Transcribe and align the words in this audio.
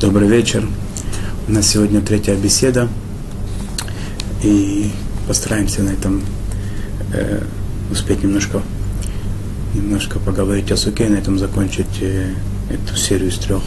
Добрый 0.00 0.28
вечер. 0.28 0.66
У 1.46 1.52
нас 1.52 1.66
сегодня 1.66 2.00
третья 2.00 2.34
беседа. 2.34 2.88
И 4.42 4.90
постараемся 5.28 5.82
на 5.82 5.90
этом 5.90 6.22
э, 7.12 7.42
успеть 7.90 8.22
немножко, 8.22 8.62
немножко 9.74 10.18
поговорить 10.18 10.72
о 10.72 10.78
суке, 10.78 11.06
на 11.10 11.16
этом 11.16 11.38
закончить 11.38 12.00
э, 12.00 12.32
эту 12.70 12.96
серию 12.96 13.28
из 13.28 13.36
трех 13.36 13.62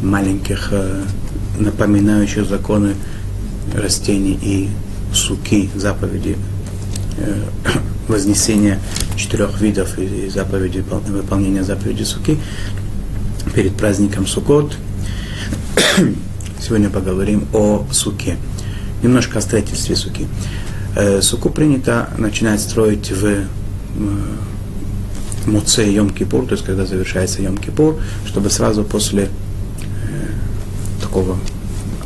маленьких, 0.00 0.68
э, 0.70 1.02
напоминающих 1.58 2.46
законы 2.46 2.94
растений 3.74 4.38
и 4.40 4.68
суки, 5.12 5.70
заповеди 5.74 6.36
э, 7.18 7.42
вознесения 8.06 8.78
четырех 9.16 9.60
видов 9.60 9.98
и 9.98 10.28
заповеди, 10.28 10.84
выполнения 11.08 11.64
заповеди 11.64 12.04
суки 12.04 12.38
перед 13.56 13.74
праздником 13.74 14.28
Сукот– 14.28 14.76
Сегодня 16.60 16.90
поговорим 16.90 17.46
о 17.52 17.84
суке. 17.92 18.36
Немножко 19.02 19.38
о 19.38 19.42
строительстве 19.42 19.96
суки. 19.96 20.26
Э, 20.96 21.22
суку 21.22 21.50
принято 21.50 22.08
начинать 22.18 22.60
строить 22.60 23.10
в 23.10 23.46
Муце 25.46 25.84
Йом-Кипур, 25.84 26.46
то 26.46 26.52
есть 26.52 26.64
когда 26.64 26.86
завершается 26.86 27.42
Йом-Кипур, 27.42 28.00
чтобы 28.26 28.50
сразу 28.50 28.84
после 28.84 29.24
э, 29.24 29.28
такого 31.00 31.36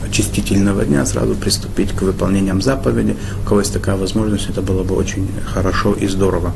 очистительного 0.06 0.84
дня 0.84 1.04
сразу 1.04 1.34
приступить 1.34 1.92
к 1.92 2.02
выполнениям 2.02 2.62
заповеди. 2.62 3.16
У 3.42 3.48
кого 3.48 3.60
есть 3.60 3.72
такая 3.72 3.96
возможность, 3.96 4.48
это 4.48 4.62
было 4.62 4.84
бы 4.84 4.94
очень 4.94 5.28
хорошо 5.44 5.92
и 5.92 6.06
здорово. 6.06 6.52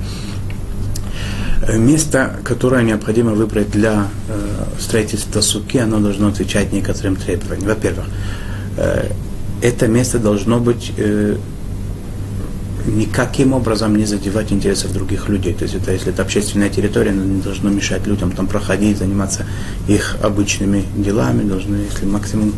Э, 1.70 1.78
место, 1.78 2.36
которое 2.42 2.82
необходимо 2.82 3.32
выбрать 3.32 3.70
для 3.70 4.08
э, 4.28 4.64
строительства 4.80 5.40
суки, 5.40 5.78
оно 5.78 6.00
должно 6.00 6.28
отвечать 6.28 6.72
некоторым 6.72 7.16
требованиям. 7.16 7.68
Во-первых, 7.68 8.06
э, 8.76 9.10
это 9.62 9.86
место 9.86 10.18
должно 10.18 10.58
быть 10.58 10.92
никаким 12.86 13.52
образом 13.52 13.94
не 13.94 14.06
задевать 14.06 14.52
интересов 14.52 14.94
других 14.94 15.28
людей. 15.28 15.52
То 15.52 15.64
есть 15.64 15.74
это, 15.74 15.92
если 15.92 16.12
это 16.12 16.22
общественная 16.22 16.70
территория, 16.70 17.10
оно 17.10 17.24
не 17.24 17.42
должно 17.42 17.68
мешать 17.68 18.06
людям 18.06 18.32
там 18.32 18.46
проходить, 18.46 18.96
заниматься 18.96 19.44
их 19.86 20.16
обычными 20.22 20.84
делами. 20.96 21.46
Должны, 21.46 21.76
если 21.76 22.06
максимум 22.06 22.54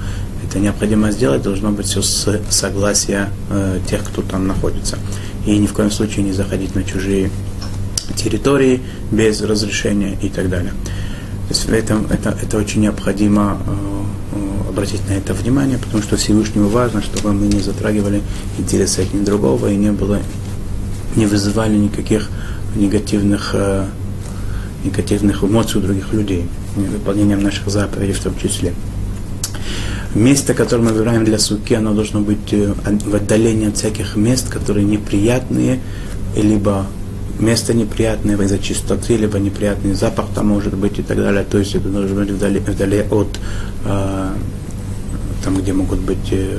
это 0.49 0.61
необходимо 0.61 1.11
сделать, 1.11 1.43
должно 1.43 1.73
быть 1.73 1.87
все 1.87 2.03
с 2.03 2.41
согласия 2.51 3.31
э, 3.51 3.81
тех, 3.91 4.05
кто 4.05 4.23
там 4.23 4.47
находится. 4.47 4.97
И 5.45 5.59
ни 5.59 5.67
в 5.67 5.73
коем 5.73 5.91
случае 5.91 6.25
не 6.25 6.33
заходить 6.33 6.77
на 6.77 6.85
чужие 6.85 7.31
территории 8.13 8.81
без 9.11 9.41
разрешения 9.41 10.17
и 10.21 10.29
так 10.29 10.49
далее. 10.49 10.73
То 11.49 11.55
есть 11.55 11.69
это, 11.69 12.01
это, 12.11 12.39
это 12.41 12.57
очень 12.57 12.83
необходимо 12.83 13.59
э, 13.67 14.69
обратить 14.71 15.07
на 15.09 15.13
это 15.13 15.35
внимание, 15.35 15.79
потому 15.79 16.03
что 16.03 16.17
Всевышнему 16.17 16.69
важно, 16.69 17.03
чтобы 17.03 17.33
мы 17.33 17.47
не 17.47 17.61
затрагивали 17.61 18.23
интересы 18.59 19.01
одни 19.01 19.25
другого 19.25 19.71
и 19.71 19.77
не 19.77 19.93
было, 19.93 20.21
не 21.17 21.27
вызывали 21.27 21.77
никаких 21.77 22.31
негативных, 22.75 23.51
э, 23.55 23.87
негативных 24.85 25.45
эмоций 25.45 25.81
у 25.81 25.85
других 25.85 26.13
людей, 26.13 26.49
выполнением 26.77 27.43
наших 27.43 27.69
заповедей 27.69 28.15
в 28.15 28.21
том 28.21 28.39
числе. 28.39 28.73
Место, 30.15 30.55
которое 30.55 30.83
мы 30.83 30.93
выбираем 30.93 31.25
для 31.25 31.39
суки, 31.39 31.75
оно 31.75 31.93
должно 31.93 32.21
быть 32.21 32.53
э, 32.53 32.73
в 32.85 33.15
отдалении 33.15 33.69
от 33.69 33.77
всяких 33.77 34.17
мест, 34.17 34.49
которые 34.49 34.85
неприятные, 34.85 35.81
либо 36.37 36.87
место 37.43 37.75
неприятное 37.75 38.37
из-за 38.37 38.59
чистоты, 38.59 39.17
либо 39.17 39.39
неприятный 39.39 39.95
запах 39.95 40.27
там 40.35 40.49
может 40.49 40.75
быть 40.75 40.99
и 40.99 41.03
так 41.03 41.19
далее. 41.19 41.45
То 41.45 41.59
есть 41.59 41.75
это 41.75 41.89
должно 41.89 42.21
быть 42.21 42.31
вдали, 42.31 42.61
вдали 42.61 43.05
от 43.11 43.39
э, 43.85 44.35
там, 45.45 45.59
где 45.59 45.73
могут 45.73 46.01
быть 46.01 46.29
э, 46.31 46.59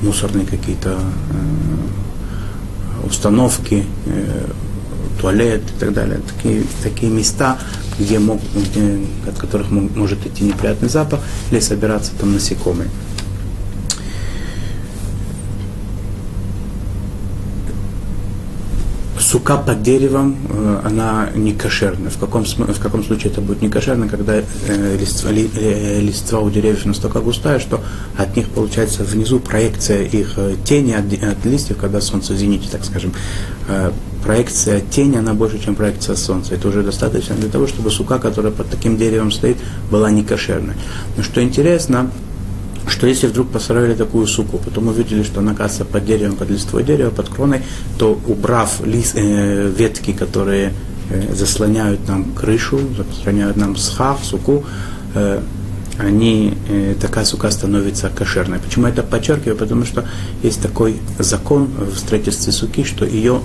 мусорные 0.00 0.46
какие-то 0.46 0.90
э, 0.90 3.06
установки, 3.06 3.84
э, 4.06 4.46
туалет 5.20 5.62
и 5.76 5.80
так 5.80 5.92
далее. 5.92 6.20
Такие, 6.36 6.62
такие 6.82 7.12
места, 7.12 7.58
где 7.98 8.18
мог, 8.18 8.40
где, 8.54 9.00
от 9.26 9.38
которых 9.38 9.70
может 9.70 10.26
идти 10.26 10.44
неприятный 10.44 10.88
запах, 10.88 11.20
или 11.50 11.60
собираться 11.60 12.12
там 12.18 12.32
насекомые. 12.32 12.88
Сука 19.28 19.58
под 19.58 19.82
деревом, 19.82 20.36
э, 20.48 20.80
она 20.84 21.28
не 21.34 21.52
кошерна. 21.52 22.08
В 22.08 22.18
каком, 22.18 22.44
в 22.44 22.80
каком 22.80 23.04
случае 23.04 23.30
это 23.30 23.42
будет 23.42 23.60
не 23.60 23.68
кошерно, 23.68 24.08
когда 24.08 24.36
э, 24.36 24.96
листва, 24.98 25.30
ли, 25.30 25.50
э, 25.54 26.00
листва 26.00 26.40
у 26.40 26.50
деревьев 26.50 26.86
настолько 26.86 27.20
густая, 27.20 27.58
что 27.58 27.80
от 28.16 28.36
них 28.36 28.48
получается 28.48 29.04
внизу 29.04 29.38
проекция 29.38 30.04
их 30.04 30.34
э, 30.38 30.54
тени 30.64 30.92
от, 30.92 31.12
от 31.22 31.44
листьев, 31.44 31.76
когда 31.76 32.00
солнце 32.00 32.32
в 32.32 32.36
зените, 32.36 32.68
так 32.70 32.84
скажем. 32.84 33.12
Э, 33.68 33.90
проекция 34.24 34.80
тени, 34.80 35.16
она 35.16 35.34
больше, 35.34 35.62
чем 35.62 35.74
проекция 35.74 36.16
солнца. 36.16 36.54
Это 36.54 36.68
уже 36.68 36.82
достаточно 36.82 37.36
для 37.36 37.50
того, 37.50 37.66
чтобы 37.66 37.90
сука, 37.90 38.18
которая 38.18 38.52
под 38.52 38.70
таким 38.70 38.96
деревом 38.96 39.30
стоит, 39.30 39.58
была 39.90 40.10
не 40.10 40.24
кошерной. 40.24 40.74
Но 41.18 41.22
что 41.22 41.42
интересно, 41.42 42.10
что 42.98 43.06
если 43.06 43.28
вдруг 43.28 43.50
построили 43.50 43.94
такую 43.94 44.26
суку, 44.26 44.58
потом 44.58 44.88
увидели, 44.88 45.22
что 45.22 45.38
она 45.38 45.52
оказывается 45.52 45.84
под 45.84 46.04
деревом, 46.04 46.34
под 46.34 46.50
листвой 46.50 46.82
дерева, 46.82 47.10
под 47.10 47.28
кроной, 47.28 47.62
то 47.96 48.20
убрав 48.26 48.84
лист, 48.84 49.12
э, 49.14 49.70
ветки, 49.70 50.12
которые 50.12 50.72
э, 51.10 51.32
заслоняют 51.32 52.08
нам 52.08 52.24
крышу, 52.34 52.80
заслоняют 52.96 53.56
нам 53.56 53.76
схав, 53.76 54.24
суку, 54.24 54.64
э, 55.14 55.40
они, 55.96 56.54
э, 56.68 56.96
такая 57.00 57.24
сука 57.24 57.52
становится 57.52 58.08
кошерной. 58.08 58.58
Почему 58.58 58.86
я 58.86 58.92
это 58.92 59.04
подчеркиваю? 59.04 59.56
Потому 59.56 59.84
что 59.84 60.04
есть 60.42 60.60
такой 60.60 60.96
закон 61.20 61.68
в 61.78 61.96
строительстве 61.96 62.52
суки, 62.52 62.82
что 62.82 63.04
ее 63.04 63.40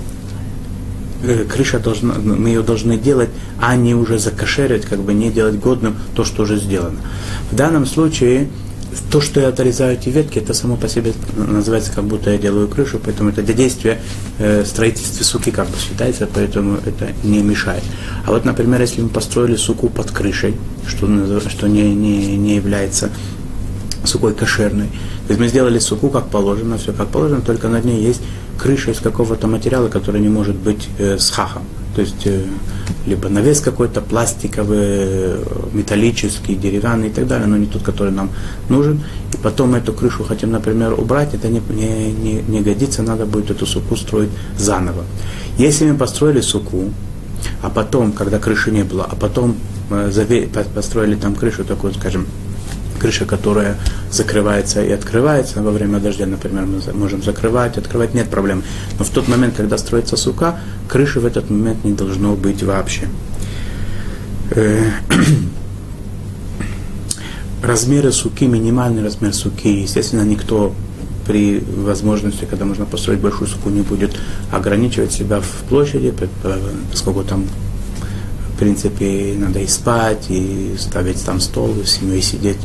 э, 1.21 1.43
крыша 1.43 1.77
должна, 1.77 2.15
мы 2.15 2.49
ее 2.49 2.63
должны 2.63 2.97
делать, 2.97 3.29
а 3.61 3.75
не 3.75 3.93
уже 3.93 4.17
закошерить, 4.17 4.85
как 4.85 5.01
бы 5.01 5.13
не 5.13 5.29
делать 5.29 5.59
годным 5.59 5.95
то, 6.15 6.23
что 6.23 6.41
уже 6.41 6.57
сделано. 6.57 6.97
В 7.51 7.55
данном 7.55 7.85
случае 7.85 8.47
то, 9.11 9.21
что 9.21 9.39
я 9.39 9.49
отрезаю 9.49 9.93
эти 9.93 10.09
ветки, 10.09 10.39
это 10.39 10.53
само 10.53 10.75
по 10.75 10.87
себе 10.87 11.13
называется, 11.35 11.91
как 11.93 12.03
будто 12.05 12.31
я 12.31 12.37
делаю 12.37 12.67
крышу, 12.67 12.99
поэтому 13.03 13.29
это 13.29 13.41
для 13.41 13.53
действия 13.53 13.99
э, 14.39 14.63
строительства 14.65 15.23
суки 15.23 15.51
как 15.51 15.67
бы 15.67 15.77
считается, 15.77 16.27
поэтому 16.33 16.77
это 16.85 17.09
не 17.23 17.41
мешает. 17.41 17.83
А 18.25 18.31
вот, 18.31 18.45
например, 18.45 18.81
если 18.81 19.01
мы 19.01 19.09
построили 19.09 19.55
суку 19.55 19.89
под 19.89 20.11
крышей, 20.11 20.55
что, 20.87 21.07
что 21.49 21.67
не, 21.67 21.93
не, 21.93 22.37
не 22.37 22.55
является 22.55 23.09
сукой 24.03 24.33
кошерной, 24.33 24.87
то 24.87 25.29
есть 25.29 25.39
мы 25.39 25.47
сделали 25.47 25.79
суку 25.79 26.09
как 26.09 26.27
положено, 26.27 26.77
все 26.77 26.91
как 26.91 27.07
положено, 27.07 27.41
только 27.41 27.69
на 27.69 27.79
ней 27.79 28.03
есть 28.03 28.21
крыша 28.57 28.91
из 28.91 28.99
какого-то 28.99 29.47
материала, 29.47 29.87
который 29.89 30.21
не 30.21 30.29
может 30.29 30.55
быть 30.55 30.89
э, 30.97 31.17
с 31.17 31.29
хахом. 31.29 31.63
То 31.95 32.01
есть 32.01 32.25
э, 32.25 32.43
либо 33.05 33.29
навес 33.29 33.59
какой-то 33.59 34.01
пластиковый, 34.01 35.39
металлический, 35.73 36.55
деревянный 36.55 37.09
и 37.09 37.11
так 37.11 37.27
далее, 37.27 37.47
но 37.47 37.57
не 37.57 37.65
тот, 37.65 37.83
который 37.83 38.13
нам 38.13 38.29
нужен. 38.69 39.03
И 39.33 39.37
потом 39.37 39.75
эту 39.75 39.93
крышу 39.93 40.23
хотим, 40.23 40.51
например, 40.51 40.93
убрать, 40.93 41.33
это 41.33 41.49
не, 41.49 41.61
не, 41.69 42.41
не, 42.47 42.61
годится, 42.61 43.03
надо 43.03 43.25
будет 43.25 43.51
эту 43.51 43.65
суку 43.65 43.95
строить 43.95 44.29
заново. 44.57 45.03
Если 45.57 45.89
мы 45.89 45.97
построили 45.97 46.41
суку, 46.41 46.91
а 47.61 47.69
потом, 47.69 48.13
когда 48.13 48.39
крыши 48.39 48.71
не 48.71 48.83
было, 48.83 49.07
а 49.09 49.15
потом 49.15 49.55
э, 49.89 50.47
построили 50.73 51.15
там 51.15 51.35
крышу 51.35 51.65
такую, 51.65 51.93
скажем, 51.93 52.25
крыша, 53.03 53.25
которая 53.25 53.75
закрывается 54.09 54.81
и 54.81 54.89
открывается 54.89 55.61
во 55.61 55.71
время 55.71 55.99
дождя, 55.99 56.25
например, 56.25 56.65
мы 56.65 56.79
можем 56.93 57.21
закрывать, 57.21 57.77
открывать, 57.77 58.13
нет 58.13 58.29
проблем. 58.29 58.63
Но 58.97 59.03
в 59.03 59.09
тот 59.09 59.27
момент, 59.27 59.55
когда 59.57 59.77
строится 59.77 60.15
сука, 60.15 60.57
крыши 60.87 61.19
в 61.19 61.25
этот 61.25 61.49
момент 61.49 61.83
не 61.83 61.91
должно 61.91 62.35
быть 62.35 62.63
вообще. 62.63 63.09
Э, 64.51 64.89
размеры 67.61 68.13
суки, 68.13 68.45
минимальный 68.45 69.03
размер 69.03 69.33
суки, 69.33 69.81
естественно, 69.81 70.21
никто 70.21 70.73
при 71.27 71.59
возможности, 71.59 72.45
когда 72.45 72.63
можно 72.63 72.85
построить 72.85 73.19
большую 73.19 73.49
суку, 73.49 73.69
не 73.69 73.81
будет 73.81 74.11
ограничивать 74.49 75.11
себя 75.11 75.41
в 75.41 75.67
площади, 75.67 76.13
поскольку 76.89 77.23
там 77.23 77.47
в 78.53 78.59
принципе, 78.59 79.33
надо 79.37 79.59
и 79.59 79.67
спать, 79.67 80.25
и 80.29 80.75
ставить 80.77 81.23
там 81.25 81.39
стол, 81.39 81.75
с 81.83 81.99
семьей 81.99 82.21
сидеть, 82.21 82.57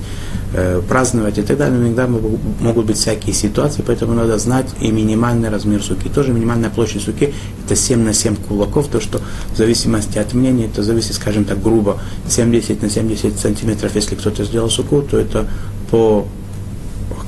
э, 0.52 0.82
праздновать 0.86 1.38
и 1.38 1.42
так 1.42 1.56
далее. 1.56 1.78
Но 1.78 1.86
иногда 1.86 2.06
могут 2.06 2.86
быть 2.86 2.96
всякие 2.96 3.34
ситуации, 3.34 3.82
поэтому 3.86 4.14
надо 4.14 4.38
знать 4.38 4.66
и 4.80 4.90
минимальный 4.90 5.48
размер 5.48 5.82
суки. 5.82 6.08
Тоже 6.08 6.32
минимальная 6.32 6.70
площадь 6.70 7.02
суки 7.02 7.32
это 7.64 7.74
7 7.74 8.02
на 8.02 8.12
7 8.12 8.36
кулаков, 8.36 8.88
то 8.88 9.00
что 9.00 9.20
в 9.52 9.56
зависимости 9.56 10.18
от 10.18 10.34
мнения, 10.34 10.66
это 10.66 10.82
зависит, 10.82 11.14
скажем 11.14 11.44
так, 11.44 11.62
грубо, 11.62 12.00
70 12.28 12.82
на 12.82 12.90
70 12.90 13.38
сантиметров, 13.38 13.92
если 13.94 14.14
кто-то 14.14 14.44
сделал 14.44 14.68
суку, 14.70 15.02
то 15.02 15.18
это 15.18 15.48
по, 15.90 16.26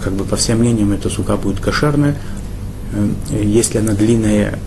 как 0.03 0.13
бы 0.13 0.25
по 0.25 0.37
всем 0.37 0.59
мнениям, 0.59 0.93
эта 0.93 1.09
сука 1.09 1.37
будет 1.37 1.61
кошерная. 1.61 2.17
Э, 2.93 3.09
если 3.43 3.79
она 3.79 3.95
длинная 3.95 4.59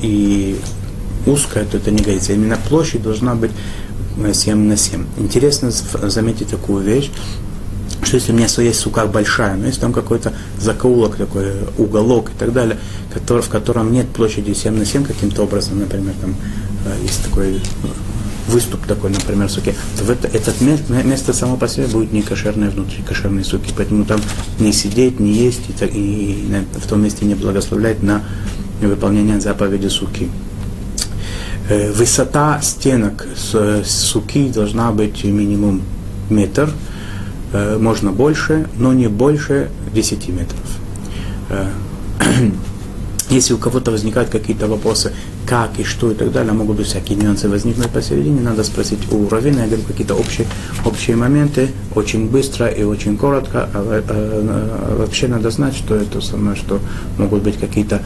и 0.00 0.58
узкая, 1.26 1.64
то 1.64 1.76
это 1.76 1.90
не 1.90 2.02
годится. 2.02 2.32
Именно 2.32 2.58
площадь 2.68 3.02
должна 3.02 3.34
быть 3.34 3.50
7 4.32 4.56
на 4.56 4.76
7. 4.76 5.06
Интересно 5.18 5.70
заметить 5.70 6.48
такую 6.48 6.82
вещь, 6.82 7.10
что 8.02 8.16
если 8.16 8.32
у 8.32 8.34
меня 8.34 8.46
есть 8.46 8.80
сука 8.80 9.06
большая, 9.06 9.56
но 9.56 9.66
есть 9.66 9.80
там 9.80 9.92
какой-то 9.92 10.32
закоулок 10.58 11.16
такой, 11.16 11.52
уголок 11.78 12.30
и 12.30 12.38
так 12.38 12.52
далее, 12.52 12.78
который, 13.12 13.42
в 13.42 13.48
котором 13.48 13.92
нет 13.92 14.08
площади 14.08 14.52
7 14.52 14.76
на 14.76 14.84
7 14.84 15.04
каким-то 15.04 15.42
образом, 15.42 15.78
например, 15.78 16.14
там 16.20 16.34
э, 16.86 17.02
есть 17.02 17.22
такой 17.24 17.60
выступ 18.48 18.86
такой, 18.86 19.10
например, 19.10 19.48
суки, 19.48 19.74
то 19.96 20.04
в 20.04 20.10
это, 20.10 20.28
этот 20.28 20.60
место 20.60 21.32
само 21.32 21.56
по 21.56 21.68
себе 21.68 21.86
будет 21.86 22.12
не 22.12 22.22
кошерное 22.22 22.70
внутри 22.70 23.02
кошерной 23.02 23.44
суки. 23.44 23.72
Поэтому 23.76 24.04
там 24.04 24.20
не 24.58 24.72
сидеть, 24.72 25.20
не 25.20 25.32
есть 25.32 25.60
и, 25.68 25.84
и, 25.84 26.32
и 26.32 26.64
в 26.78 26.86
том 26.86 27.02
месте 27.02 27.24
не 27.24 27.34
благословлять 27.34 28.02
на 28.02 28.22
выполнение 28.80 29.40
заповеди 29.40 29.88
суки. 29.88 30.28
Э, 31.68 31.92
высота 31.92 32.60
стенок 32.60 33.26
с, 33.36 33.84
суки 33.84 34.48
должна 34.48 34.90
быть 34.90 35.22
минимум 35.22 35.82
метр, 36.28 36.70
э, 37.52 37.78
можно 37.78 38.10
больше, 38.10 38.66
но 38.76 38.92
не 38.92 39.08
больше 39.08 39.70
10 39.94 40.28
метров. 40.28 40.60
Э, 41.50 41.68
если 43.30 43.54
у 43.54 43.58
кого-то 43.58 43.92
возникают 43.92 44.30
какие-то 44.30 44.66
вопросы, 44.66 45.12
как 45.46 45.78
и 45.78 45.84
что 45.84 46.10
и 46.10 46.14
так 46.14 46.32
далее, 46.32 46.52
могут 46.52 46.78
быть 46.78 46.86
всякие 46.86 47.16
нюансы 47.16 47.48
возникнуть 47.48 47.90
посередине, 47.90 48.40
надо 48.40 48.64
спросить 48.64 49.12
у 49.12 49.28
Равина, 49.28 49.60
я 49.60 49.66
говорю 49.66 49.84
какие-то 49.86 50.14
общие, 50.14 50.48
общие 50.84 51.14
моменты, 51.14 51.68
очень 51.94 52.28
быстро 52.28 52.66
и 52.66 52.82
очень 52.82 53.16
коротко, 53.16 53.68
а, 53.72 53.72
а, 53.74 54.02
а 54.08 54.96
вообще 54.96 55.28
надо 55.28 55.50
знать, 55.50 55.76
что 55.76 55.94
это 55.94 56.20
самое, 56.20 56.56
что 56.56 56.80
могут 57.18 57.42
быть 57.42 57.58
какие-то 57.58 58.02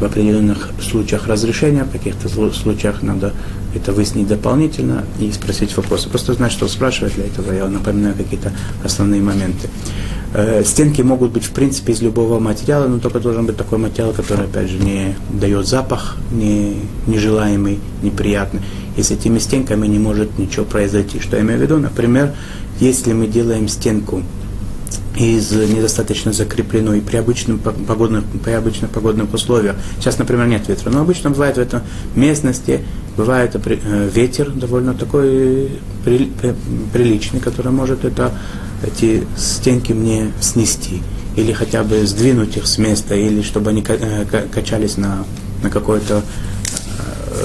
в 0.00 0.04
определенных 0.04 0.70
случаях 0.80 1.26
разрешения, 1.26 1.84
в 1.84 1.90
каких-то 1.90 2.28
случаях 2.28 3.02
надо 3.02 3.32
это 3.74 3.92
выяснить 3.92 4.28
дополнительно 4.28 5.04
и 5.18 5.30
спросить 5.32 5.76
вопросы. 5.76 6.08
Просто 6.08 6.34
знать, 6.34 6.52
что 6.52 6.68
спрашивать 6.68 7.14
для 7.14 7.26
этого, 7.26 7.52
я 7.52 7.66
напоминаю 7.68 8.14
какие-то 8.14 8.52
основные 8.84 9.20
моменты. 9.20 9.68
Э, 10.32 10.62
стенки 10.64 11.02
могут 11.02 11.32
быть, 11.32 11.44
в 11.44 11.50
принципе, 11.50 11.92
из 11.92 12.02
любого 12.02 12.38
материала, 12.40 12.86
но 12.86 12.98
только 12.98 13.20
должен 13.20 13.46
быть 13.46 13.56
такой 13.56 13.78
материал, 13.78 14.12
который, 14.12 14.46
опять 14.46 14.68
же, 14.68 14.78
не 14.78 15.16
дает 15.30 15.66
запах 15.66 16.16
не, 16.32 16.76
нежелаемый, 17.06 17.78
неприятный. 18.02 18.60
И 18.96 19.02
с 19.02 19.10
этими 19.10 19.38
стенками 19.38 19.86
не 19.86 19.98
может 19.98 20.38
ничего 20.38 20.64
произойти. 20.64 21.20
Что 21.20 21.36
я 21.36 21.42
имею 21.42 21.58
в 21.58 21.62
виду? 21.62 21.78
Например, 21.78 22.32
если 22.80 23.12
мы 23.12 23.26
делаем 23.26 23.68
стенку 23.68 24.22
из 25.16 25.52
недостаточно 25.52 26.32
закрепленной 26.32 27.00
при, 27.00 27.16
обычном 27.16 27.58
погодных, 27.58 28.24
при 28.44 28.52
обычных 28.52 28.90
погодных 28.90 29.32
условиях. 29.32 29.76
Сейчас, 29.98 30.18
например, 30.18 30.46
нет 30.46 30.68
ветра, 30.68 30.90
но 30.90 31.00
обычно 31.00 31.30
бывает 31.30 31.56
в 31.56 31.60
этой 31.60 31.80
местности, 32.14 32.80
бывает 33.16 33.54
э, 33.54 34.10
ветер 34.12 34.50
довольно 34.50 34.94
такой 34.94 35.70
при, 36.04 36.32
приличный, 36.92 37.40
который 37.40 37.72
может 37.72 38.04
это, 38.04 38.32
эти 38.82 39.24
стенки 39.36 39.92
мне 39.92 40.32
снести 40.40 41.02
или 41.36 41.52
хотя 41.52 41.82
бы 41.82 42.06
сдвинуть 42.06 42.56
их 42.56 42.66
с 42.66 42.78
места, 42.78 43.14
или 43.14 43.42
чтобы 43.42 43.70
они 43.70 43.84
э, 43.86 44.24
качались 44.52 44.96
на, 44.96 45.24
на 45.62 45.70
какое-то 45.70 46.18
э, 46.18 46.53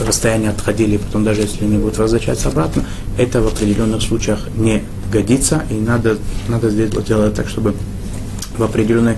расстояние 0.05 0.51
отходили, 0.51 0.97
потом 0.97 1.23
даже 1.23 1.41
если 1.41 1.65
они 1.65 1.77
будут 1.77 1.97
возвращаться 1.97 2.49
обратно, 2.49 2.85
это 3.17 3.41
в 3.41 3.47
определенных 3.47 4.01
случаях 4.01 4.47
не 4.55 4.83
годится, 5.11 5.63
и 5.69 5.73
надо, 5.73 6.17
надо 6.47 6.69
сделать, 6.69 7.05
делать 7.05 7.33
так, 7.33 7.47
чтобы 7.49 7.73
в 8.57 8.63
определенной, 8.63 9.17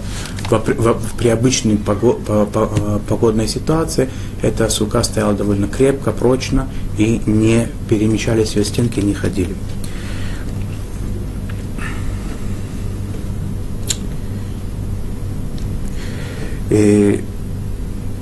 в, 0.50 0.52
в, 0.52 1.18
при 1.18 1.30
обычной 1.30 1.78
погод, 1.78 2.24
по, 2.24 2.46
по, 2.46 2.68
погодной 3.10 3.48
ситуации 3.48 4.10
эта 4.42 4.70
сука 4.70 5.04
стояла 5.04 5.34
довольно 5.34 5.68
крепко, 5.68 6.12
прочно, 6.12 6.68
и 6.98 7.22
не 7.26 7.68
перемещались 7.90 8.56
ее 8.56 8.64
стенки, 8.64 9.00
не 9.00 9.14
ходили. 9.14 9.56
И 16.70 17.22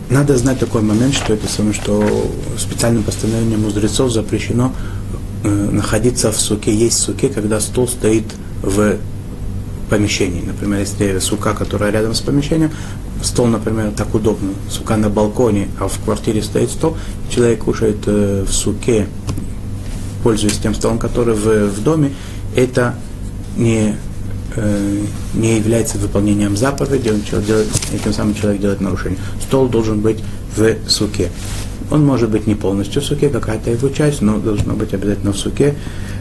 надо 0.10 0.38
знать 0.38 0.60
такой 0.60 0.82
момент, 0.82 1.14
что 1.14 1.34
это 1.34 1.48
самое, 1.48 1.74
что 1.74 2.32
специальным 2.58 3.04
постановлением 3.04 3.62
мудрецов 3.62 4.12
запрещено 4.12 4.74
Э, 5.42 5.70
находиться 5.72 6.34
в 6.34 6.40
суке, 6.40 6.76
есть 6.76 6.98
в 6.98 7.02
суке, 7.02 7.30
когда 7.30 7.62
стол 7.62 7.88
стоит 7.88 8.26
в 8.62 8.98
помещении. 9.90 10.42
Например, 10.42 10.82
если 10.82 11.18
сука, 11.20 11.54
которая 11.54 11.92
рядом 11.92 12.14
с 12.14 12.20
помещением, 12.20 12.72
стол, 13.24 13.48
например, 13.48 13.92
так 13.96 14.14
удобно, 14.14 14.50
сука 14.70 14.98
на 14.98 15.10
балконе, 15.10 15.70
а 15.80 15.88
в 15.88 15.98
квартире 16.04 16.44
стоит 16.44 16.72
стол, 16.72 16.98
человек 17.30 17.64
кушает 17.64 18.00
э, 18.06 18.44
в 18.46 18.52
суке, 18.52 19.08
пользуясь 20.24 20.58
тем 20.58 20.76
столом, 20.76 21.00
который 21.00 21.36
в, 21.36 21.70
в 21.70 21.84
доме, 21.84 22.12
это 22.54 22.96
не, 23.56 23.96
э, 24.56 25.02
не 25.34 25.58
является 25.58 25.98
выполнением 25.98 26.58
заповеди, 26.58 27.10
он 27.10 27.22
делает, 27.44 27.68
и 27.94 27.98
тем 27.98 28.14
самым 28.14 28.36
человек 28.36 28.62
делает 28.62 28.82
нарушение. 28.82 29.20
Стол 29.42 29.68
должен 29.68 30.02
быть 30.02 30.20
в 30.56 30.76
суке. 30.88 31.30
Он 31.92 32.06
может 32.06 32.30
быть 32.30 32.46
не 32.46 32.56
полностью 32.56 33.02
в 33.02 33.06
суке, 33.06 33.30
какая-то 33.30 33.72
его 33.72 33.90
часть, 33.90 34.22
но 34.22 34.38
должно 34.38 34.74
быть 34.74 34.94
обязательно 34.94 35.34
в 35.34 35.38
суке. 35.38 35.76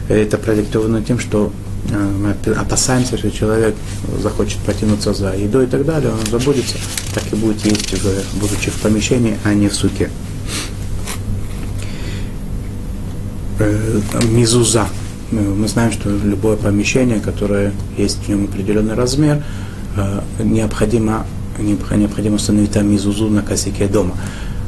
Это 0.07 0.37
продиктовано 0.37 1.03
тем, 1.03 1.19
что 1.19 1.51
э, 1.91 1.95
мы 1.95 2.53
опасаемся, 2.53 3.17
что 3.17 3.31
человек 3.31 3.75
захочет 4.21 4.57
потянуться 4.59 5.13
за 5.13 5.35
едой 5.35 5.65
и 5.65 5.67
так 5.67 5.85
далее, 5.85 6.11
он 6.11 6.25
забудется, 6.29 6.75
так 7.13 7.23
и 7.31 7.35
будет 7.35 7.63
есть, 7.65 7.93
в, 7.93 8.39
будучи 8.39 8.71
в 8.71 8.81
помещении, 8.81 9.37
а 9.43 9.53
не 9.53 9.67
в 9.69 9.75
суке. 9.75 10.09
Э, 13.59 13.99
мизуза. 14.29 14.87
Мы 15.31 15.67
знаем, 15.67 15.91
что 15.91 16.09
любое 16.09 16.57
помещение, 16.57 17.19
которое 17.19 17.71
есть 17.97 18.17
в 18.25 18.29
нем 18.29 18.45
определенный 18.45 18.95
размер, 18.95 19.43
э, 19.95 20.21
необходимо, 20.43 21.25
необходимо 21.59 22.35
установить 22.35 22.71
там 22.71 22.91
мизузу 22.91 23.29
на 23.29 23.43
косяке 23.43 23.87
дома. 23.87 24.15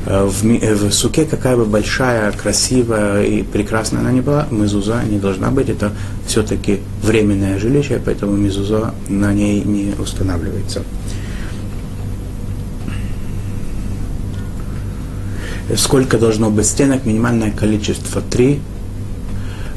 Э, 0.06 0.24
в, 0.26 0.46
э, 0.46 0.76
в 0.76 0.92
суке, 0.92 1.26
какая 1.26 1.56
бы 1.58 1.66
большая, 1.66 2.32
красивая 2.32 3.24
и 3.24 3.42
прекрасная 3.42 4.02
она 4.02 4.12
ни 4.12 4.22
была, 4.22 4.48
мезуза 4.52 5.02
не 5.04 5.18
должна 5.18 5.50
быть. 5.50 5.70
Это 5.70 5.92
все-таки 6.28 6.82
временное 7.02 7.58
жилище, 7.58 8.00
поэтому 8.04 8.38
мезуза 8.38 8.94
на 9.10 9.34
ней 9.34 9.64
не 9.64 9.96
устанавливается. 9.98 10.84
Сколько 15.76 16.18
должно 16.18 16.50
быть 16.50 16.66
стенок? 16.66 17.06
Минимальное 17.06 17.52
количество 17.52 18.22
три 18.22 18.60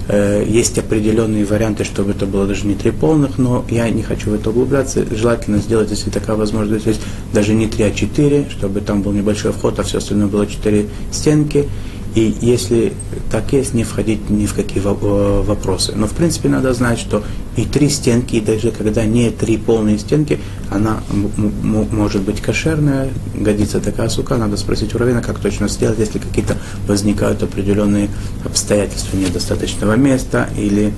есть 0.09 0.79
определенные 0.79 1.45
варианты, 1.45 1.85
чтобы 1.85 2.11
это 2.11 2.27
было 2.27 2.47
даже 2.47 2.67
не 2.67 2.75
три 2.75 2.91
полных, 2.91 3.39
но 3.39 3.65
я 3.71 3.89
не 3.89 4.03
хочу 4.03 4.31
в 4.31 4.35
это 4.35 4.51
углубляться. 4.51 5.05
Желательно 5.15 5.59
сделать, 5.59 5.91
если 5.91 6.11
такая 6.11 6.37
возможность 6.37 6.87
есть, 6.87 7.01
даже 7.33 7.55
не 7.55 7.67
три, 7.67 7.85
а 7.85 7.91
четыре, 7.91 8.47
чтобы 8.51 8.81
там 8.81 9.03
был 9.03 9.13
небольшой 9.13 9.53
вход, 9.53 9.79
а 9.79 9.83
все 9.83 9.99
остальное 9.99 10.27
было 10.27 10.47
четыре 10.47 10.87
стенки. 11.11 11.69
И 12.15 12.37
если 12.41 12.93
так 13.31 13.53
есть, 13.53 13.75
не 13.75 13.83
входить 13.83 14.31
ни 14.31 14.47
в 14.47 14.55
какие 14.55 14.83
э, 14.83 15.43
вопросы. 15.43 15.93
Но 15.97 16.07
в 16.07 16.13
принципе 16.13 16.49
надо 16.49 16.73
знать, 16.73 16.99
что 16.99 17.25
и 17.57 17.65
три 17.65 17.89
стенки, 17.89 18.37
и 18.37 18.41
даже 18.41 18.71
когда 18.71 19.05
не 19.05 19.31
три 19.31 19.57
полные 19.57 19.99
стенки, 19.99 20.39
она 20.71 21.03
может 21.37 22.23
быть 22.23 22.41
кошерная, 22.41 23.09
годится 23.35 23.81
такая 23.81 24.09
сука, 24.09 24.37
надо 24.37 24.57
спросить 24.57 24.95
у 24.95 24.99
равина, 24.99 25.23
как 25.23 25.39
точно 25.39 25.69
сделать, 25.69 25.99
если 25.99 26.19
какие-то 26.19 26.57
возникают 26.87 27.43
определенные 27.43 28.09
обстоятельства 28.45 29.17
недостаточного 29.17 29.95
места 29.95 30.49
или 30.57 30.93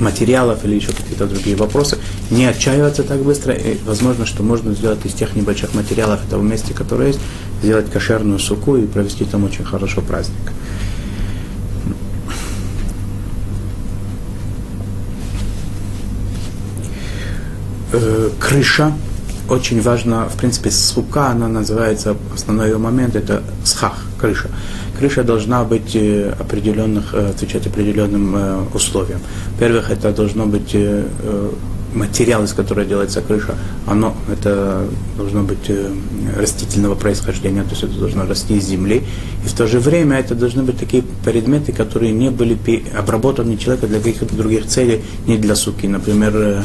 материалов 0.00 0.64
или 0.64 0.76
еще 0.76 0.92
какие-то 0.92 1.26
другие 1.26 1.56
вопросы. 1.56 1.98
Не 2.30 2.46
отчаиваться 2.46 3.02
так 3.02 3.22
быстро. 3.22 3.54
И 3.54 3.78
возможно, 3.84 4.26
что 4.26 4.42
можно 4.42 4.74
сделать 4.74 5.04
из 5.04 5.12
тех 5.12 5.34
небольших 5.36 5.74
материалов 5.74 6.24
этого 6.26 6.42
места, 6.42 6.74
которое 6.74 7.08
есть, 7.08 7.20
сделать 7.62 7.90
кошерную 7.90 8.38
суку 8.38 8.76
и 8.76 8.86
провести 8.86 9.24
там 9.24 9.44
очень 9.44 9.64
хорошо 9.64 10.00
праздник. 10.00 10.52
Э, 17.92 18.30
крыша 18.40 18.92
очень 19.48 19.82
важна, 19.82 20.26
в 20.26 20.36
принципе, 20.36 20.70
сука, 20.70 21.28
она 21.28 21.46
называется, 21.46 22.16
основной 22.34 22.68
ее 22.68 22.78
момент, 22.78 23.16
это 23.16 23.42
схах, 23.64 23.98
крыша 24.18 24.48
крыша 25.02 25.24
должна 25.24 25.64
быть 25.64 25.96
э, 25.96 26.32
определенных, 26.38 27.12
э, 27.12 27.30
отвечать 27.30 27.66
определенным 27.66 28.36
э, 28.36 28.62
условиям. 28.72 29.20
Во-первых, 29.54 29.90
это 29.90 30.12
должно 30.12 30.46
быть 30.46 30.76
материал, 31.94 32.44
из 32.44 32.52
которого 32.52 32.86
делается 32.86 33.20
крыша, 33.20 33.54
оно 33.86 34.14
это 34.32 34.86
должно 35.16 35.42
быть 35.42 35.70
растительного 36.38 36.94
происхождения, 36.94 37.64
то 37.64 37.70
есть 37.70 37.82
это 37.82 37.92
должно 37.98 38.26
расти 38.26 38.56
из 38.56 38.64
земли. 38.64 39.02
И 39.44 39.48
в 39.48 39.52
то 39.52 39.66
же 39.66 39.78
время 39.78 40.18
это 40.18 40.34
должны 40.34 40.62
быть 40.62 40.78
такие 40.78 41.02
предметы, 41.24 41.72
которые 41.72 42.12
не 42.12 42.30
были 42.30 42.56
обработаны 42.96 43.56
человеком 43.58 43.90
для 43.90 43.98
каких-то 43.98 44.34
других 44.34 44.66
целей, 44.66 45.02
не 45.26 45.36
для 45.36 45.54
суки. 45.54 45.86
Например, 45.86 46.64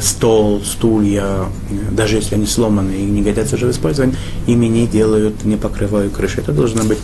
стол, 0.00 0.62
стулья, 0.64 1.46
даже 1.92 2.16
если 2.16 2.34
они 2.34 2.46
сломаны 2.46 2.92
и 2.92 3.04
не 3.04 3.22
годятся 3.22 3.56
уже 3.56 3.66
в 3.66 3.70
использовании, 3.70 4.16
ими 4.46 4.66
не 4.66 4.86
делают, 4.86 5.44
не 5.44 5.56
покрывают 5.56 6.12
крыши. 6.12 6.40
Это 6.40 6.52
должно 6.52 6.84
быть 6.84 6.98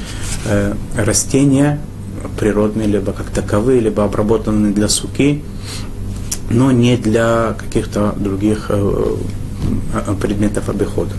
э, 0.47 0.75
растения 0.97 1.81
природные, 2.39 2.89
либо 2.89 3.13
как 3.13 3.31
таковые, 3.31 3.81
либо 3.81 4.05
обработанные 4.05 4.73
для 4.73 4.89
суки. 4.89 5.43
но 6.51 6.73
не 6.73 6.97
для 6.97 7.55
каких-то 7.57 8.15
других 8.19 8.67
э, 8.71 9.17
э, 9.95 10.15
предметов 10.21 10.69
обихода. 10.69 11.13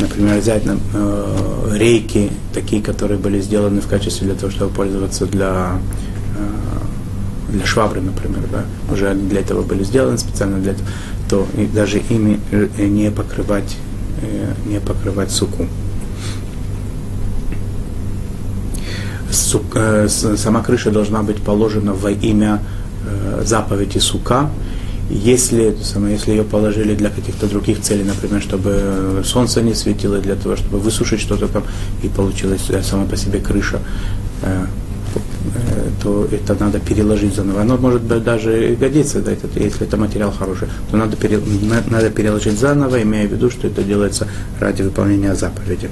Например, 0.00 0.38
взять 0.38 0.64
э, 0.66 1.76
рейки, 1.76 2.30
такие, 2.52 2.82
которые 2.82 3.18
были 3.18 3.40
сделаны 3.40 3.80
в 3.80 3.86
качестве 3.86 4.26
для 4.26 4.36
того, 4.36 4.50
чтобы 4.50 4.74
пользоваться 4.74 5.26
для, 5.26 5.78
э, 6.36 6.81
для 7.52 7.66
швабры, 7.66 8.00
например, 8.00 8.42
да, 8.50 8.64
уже 8.92 9.14
для 9.14 9.40
этого 9.40 9.62
были 9.62 9.84
сделаны 9.84 10.18
специально 10.18 10.58
для 10.58 10.72
этого, 10.72 10.88
то 11.28 11.46
и 11.56 11.66
даже 11.66 11.98
ими 11.98 12.40
э, 12.50 12.86
не 12.86 13.10
покрывать, 13.10 13.76
э, 14.22 14.52
не 14.66 14.80
покрывать 14.80 15.30
суку. 15.30 15.66
Сук, 19.30 19.64
э, 19.74 20.08
сама 20.08 20.62
крыша 20.62 20.90
должна 20.90 21.22
быть 21.22 21.42
положена 21.42 21.92
во 21.92 22.10
имя 22.10 22.62
э, 23.06 23.42
заповеди 23.44 23.98
сука, 23.98 24.50
если, 25.10 25.76
самое, 25.82 26.14
если 26.14 26.30
ее 26.30 26.42
положили 26.42 26.94
для 26.94 27.10
каких-то 27.10 27.46
других 27.46 27.80
целей, 27.82 28.04
например, 28.04 28.40
чтобы 28.40 29.22
солнце 29.24 29.60
не 29.60 29.74
светило, 29.74 30.18
для 30.18 30.36
того, 30.36 30.56
чтобы 30.56 30.78
высушить 30.78 31.20
что-то 31.20 31.48
там, 31.48 31.64
и 32.02 32.08
получилась 32.08 32.70
э, 32.70 32.82
сама 32.82 33.04
по 33.04 33.16
себе 33.16 33.40
крыша, 33.40 33.80
то 36.02 36.28
это 36.30 36.56
надо 36.58 36.78
переложить 36.78 37.34
заново. 37.34 37.62
Оно 37.62 37.76
может 37.76 38.02
быть 38.02 38.22
даже 38.22 38.76
годится, 38.78 39.20
да, 39.20 39.32
это, 39.32 39.48
если 39.58 39.86
это 39.86 39.96
материал 39.96 40.32
хороший, 40.32 40.68
то 40.90 40.96
надо, 40.96 41.16
пере, 41.16 41.40
надо 41.90 42.10
переложить 42.10 42.58
заново, 42.58 43.02
имея 43.02 43.28
в 43.28 43.32
виду, 43.32 43.50
что 43.50 43.66
это 43.66 43.82
делается 43.82 44.28
ради 44.60 44.82
выполнения 44.82 45.34
заповеди. 45.34 45.90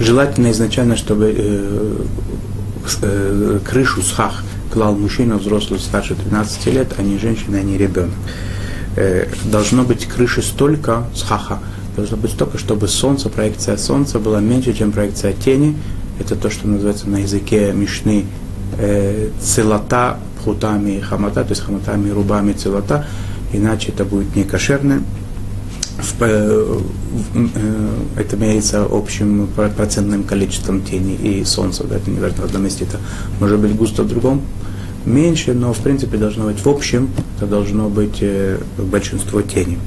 Желательно 0.00 0.50
изначально, 0.50 0.96
чтобы 0.96 1.32
э, 1.36 1.96
э, 3.02 3.60
крышу 3.64 4.02
схах 4.02 4.42
клал 4.72 4.94
мужчина 4.96 5.36
взрослый 5.36 5.78
старше 5.78 6.16
13 6.16 6.66
лет, 6.66 6.94
а 6.98 7.02
не 7.02 7.18
женщина, 7.18 7.58
а 7.58 7.62
не 7.62 7.78
ребенок. 7.78 8.10
Э, 8.96 9.28
должно 9.44 9.84
быть 9.84 10.06
крыши 10.06 10.42
столько 10.42 11.04
схаха, 11.14 11.60
должно 11.96 12.16
быть 12.16 12.32
столько, 12.32 12.58
чтобы 12.58 12.88
солнце, 12.88 13.28
проекция 13.28 13.76
солнца 13.76 14.18
была 14.18 14.40
меньше, 14.40 14.72
чем 14.72 14.92
проекция 14.92 15.32
тени. 15.32 15.76
Это 16.18 16.36
то, 16.36 16.50
что 16.50 16.68
называется 16.68 17.08
на 17.08 17.18
языке 17.18 17.72
Мишны 17.72 18.24
э, 18.78 19.30
целота, 19.40 20.18
хутами 20.44 20.92
и 20.92 21.00
хамата, 21.00 21.44
то 21.44 21.50
есть 21.50 21.62
хаматами, 21.62 22.10
рубами 22.10 22.52
целота, 22.52 23.06
иначе 23.52 23.90
это 23.90 24.04
будет 24.04 24.34
не 24.34 24.44
кошерно 24.44 25.02
в, 25.98 26.22
э, 26.22 26.80
э, 27.34 27.88
это 28.16 28.36
меряется 28.36 28.86
общим 28.90 29.48
процентным 29.76 30.24
количеством 30.24 30.82
тени 30.82 31.14
и 31.14 31.44
солнца. 31.44 31.84
Да, 31.84 31.96
это 31.96 32.10
не 32.10 32.20
важно, 32.20 32.42
в 32.42 32.44
одном 32.46 32.64
месте 32.64 32.84
это 32.84 32.98
может 33.40 33.58
быть 33.60 33.74
густо, 33.76 34.02
в 34.02 34.08
другом 34.08 34.42
меньше, 35.04 35.52
но 35.52 35.72
в 35.72 35.78
принципе 35.78 36.16
должно 36.16 36.46
быть 36.46 36.64
в 36.64 36.68
общем, 36.68 37.10
это 37.36 37.46
должно 37.46 37.88
быть 37.88 38.18
э, 38.20 38.58
большинство 38.78 39.42
тени. 39.42 39.78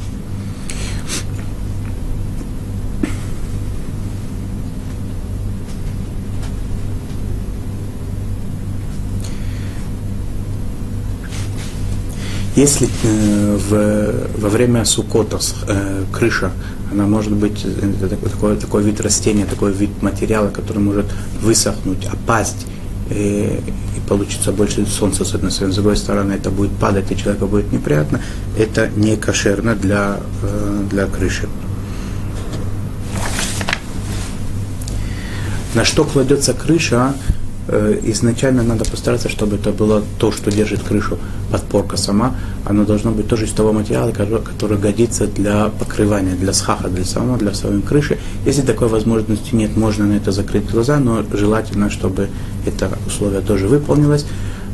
Если 12.55 12.87
э, 13.03 13.57
в, 13.57 14.39
во 14.39 14.49
время 14.49 14.85
сукота 14.85 15.39
э, 15.67 16.05
крыша, 16.13 16.51
она 16.89 17.05
может 17.05 17.33
быть 17.33 17.65
это 17.65 18.15
такой, 18.29 18.55
такой 18.55 18.83
вид 18.83 19.01
растения, 19.01 19.45
такой 19.45 19.73
вид 19.73 20.01
материала, 20.01 20.49
который 20.49 20.77
может 20.77 21.05
высохнуть, 21.41 22.05
опасть, 22.05 22.65
э, 23.09 23.59
и 23.59 23.99
получится 24.07 24.53
больше 24.53 24.85
солнца 24.85 25.25
с 25.25 25.35
одной 25.35 25.51
стороны, 25.51 25.73
с 25.73 25.75
другой 25.75 25.97
стороны 25.97 26.31
это 26.31 26.49
будет 26.49 26.71
падать, 26.71 27.11
и 27.11 27.17
человеку 27.17 27.47
будет 27.47 27.73
неприятно, 27.73 28.21
это 28.57 28.89
не 28.95 29.17
кошерно 29.17 29.75
для, 29.75 30.21
э, 30.41 30.83
для 30.89 31.07
крыши. 31.07 31.49
На 35.73 35.83
что 35.83 36.05
кладется 36.05 36.53
крыша, 36.53 37.15
Э, 37.15 37.34
изначально 37.67 38.63
надо 38.63 38.85
постараться, 38.85 39.27
чтобы 39.29 39.55
это 39.55 39.71
было 39.71 40.03
то, 40.19 40.31
что 40.31 40.51
держит 40.51 40.83
крышу, 40.83 41.17
подпорка 41.51 41.97
сама, 41.97 42.35
оно 42.63 42.85
должно 42.85 43.11
быть 43.11 43.27
тоже 43.27 43.45
из 43.45 43.51
того 43.51 43.73
материала, 43.73 44.11
который 44.11 44.77
годится 44.77 45.27
для 45.27 45.69
покрывания, 45.69 46.35
для 46.35 46.53
схаха, 46.53 46.89
для 46.89 47.05
самого, 47.05 47.37
для 47.37 47.53
самой 47.53 47.81
крыши. 47.81 48.17
Если 48.45 48.61
такой 48.61 48.87
возможности 48.87 49.55
нет, 49.55 49.75
можно 49.75 50.05
на 50.05 50.13
это 50.13 50.31
закрыть 50.31 50.69
глаза, 50.69 50.99
но 50.99 51.23
желательно, 51.33 51.89
чтобы 51.89 52.29
это 52.65 52.91
условие 53.07 53.41
тоже 53.41 53.67
выполнилось, 53.67 54.25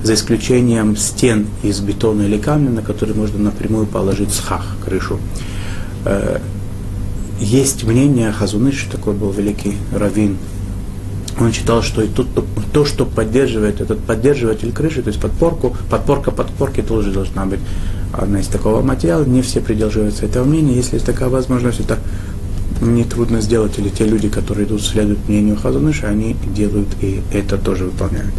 за 0.04 0.14
исключением 0.16 0.98
стен 0.98 1.48
из 1.64 1.80
бетона 1.80 2.24
или 2.24 2.38
камня, 2.38 2.72
на 2.72 2.82
которые 2.82 3.16
можно 3.16 3.40
напрямую 3.40 3.86
положить 3.86 4.34
схах, 4.34 4.66
крышу. 4.84 5.20
Э, 6.06 6.40
есть 7.40 7.84
мнение 7.84 8.32
Хазуныш, 8.32 8.88
такой 8.92 9.14
был 9.14 9.32
великий 9.32 9.76
раввин 9.94 10.38
он 11.40 11.54
считал, 11.54 11.82
что 11.82 12.02
и 12.02 12.08
тут 12.08 12.28
то, 12.74 12.86
что 12.86 13.06
поддерживает 13.06 13.82
этот 13.82 14.00
поддерживатель 14.00 14.72
крыши, 14.72 15.02
то 15.02 15.10
есть 15.10 15.22
подпорку, 15.22 15.76
подпорка 15.90 16.32
подпорки 16.32 16.82
тоже 16.82 17.12
должна 17.12 17.46
быть 17.46 17.60
одна 18.14 18.40
из 18.40 18.48
такого 18.48 18.82
материала. 18.82 19.24
Не 19.24 19.42
все 19.42 19.62
придерживаются 19.62 20.26
этого 20.26 20.44
мнения. 20.44 20.76
Если 20.76 20.96
есть 20.96 21.06
такая 21.06 21.30
возможность, 21.30 21.80
это 21.80 21.98
нетрудно 22.82 23.42
сделать, 23.42 23.78
или 23.78 23.90
те 23.90 24.06
люди, 24.06 24.30
которые 24.30 24.66
идут, 24.68 24.82
следуют 24.82 25.28
мнению 25.28 25.56
Хазуныша, 25.58 26.08
они 26.08 26.36
делают 26.56 26.88
и 27.02 27.22
это 27.32 27.58
тоже 27.58 27.86
выполняют. 27.86 28.34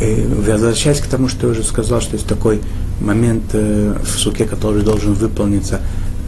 Возвращаясь 0.00 1.00
к 1.00 1.06
тому, 1.06 1.28
что 1.28 1.46
я 1.46 1.52
уже 1.52 1.62
сказал, 1.62 2.00
что 2.00 2.14
есть 2.14 2.26
такой 2.26 2.60
момент 3.00 3.44
э, 3.52 3.96
в 4.02 4.18
суке, 4.18 4.44
который 4.44 4.82
должен 4.82 5.14
выполниться, 5.14 5.80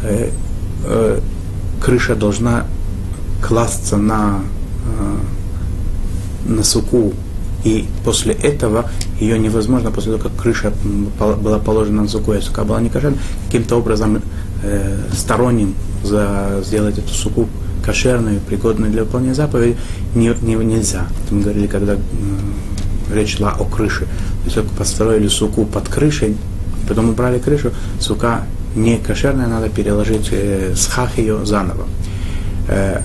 э, 0.02 0.30
э, 0.85 1.20
крыша 1.80 2.14
должна 2.14 2.66
класться 3.42 3.96
на, 3.96 4.40
э, 6.46 6.52
на 6.52 6.62
суку, 6.62 7.12
и 7.64 7.87
после 8.04 8.35
этого 8.35 8.90
ее 9.20 9.38
невозможно, 9.38 9.90
после 9.90 10.12
того, 10.12 10.28
как 10.28 10.40
крыша 10.40 10.73
была 11.18 11.58
положена 11.58 12.02
на 12.02 12.08
суку, 12.08 12.32
и 12.32 12.40
сука 12.40 12.64
была 12.64 12.80
не 12.80 12.88
кошерна, 12.88 13.18
каким-то 13.46 13.76
образом 13.76 14.23
э, 14.62 14.99
сторонним 15.12 15.75
за, 16.04 16.62
сделать 16.64 16.99
эту 16.99 17.12
суку 17.12 17.49
кошерную, 17.85 18.40
пригодную 18.40 18.92
для 18.92 19.04
выполнения 19.04 19.35
заповеди, 19.35 19.76
не, 20.14 20.32
не, 20.42 20.54
нельзя. 20.54 21.06
Мы 21.30 21.42
говорили, 21.42 21.66
когда 21.66 21.94
э, 21.94 21.99
речь 23.12 23.36
шла 23.36 23.52
о 23.52 23.64
крыше. 23.64 24.06
Есть 24.44 24.58
построили 24.76 25.28
суку 25.28 25.64
под 25.64 25.88
крышей, 25.88 26.36
Потом 26.88 27.10
убрали 27.10 27.38
крышу, 27.38 27.72
сука 28.00 28.44
не 28.75 28.98
кошерная, 28.98 29.46
надо 29.46 29.68
переложить 29.68 30.28
э, 30.30 30.75
схах 30.76 31.18
ее 31.18 31.44
заново. 31.44 31.86
Э, 32.68 33.00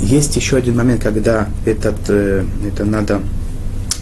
есть 0.00 0.34
еще 0.36 0.56
один 0.56 0.76
момент, 0.76 1.02
когда 1.02 1.48
этот, 1.64 1.96
э, 2.08 2.44
это 2.66 2.84
надо 2.84 3.20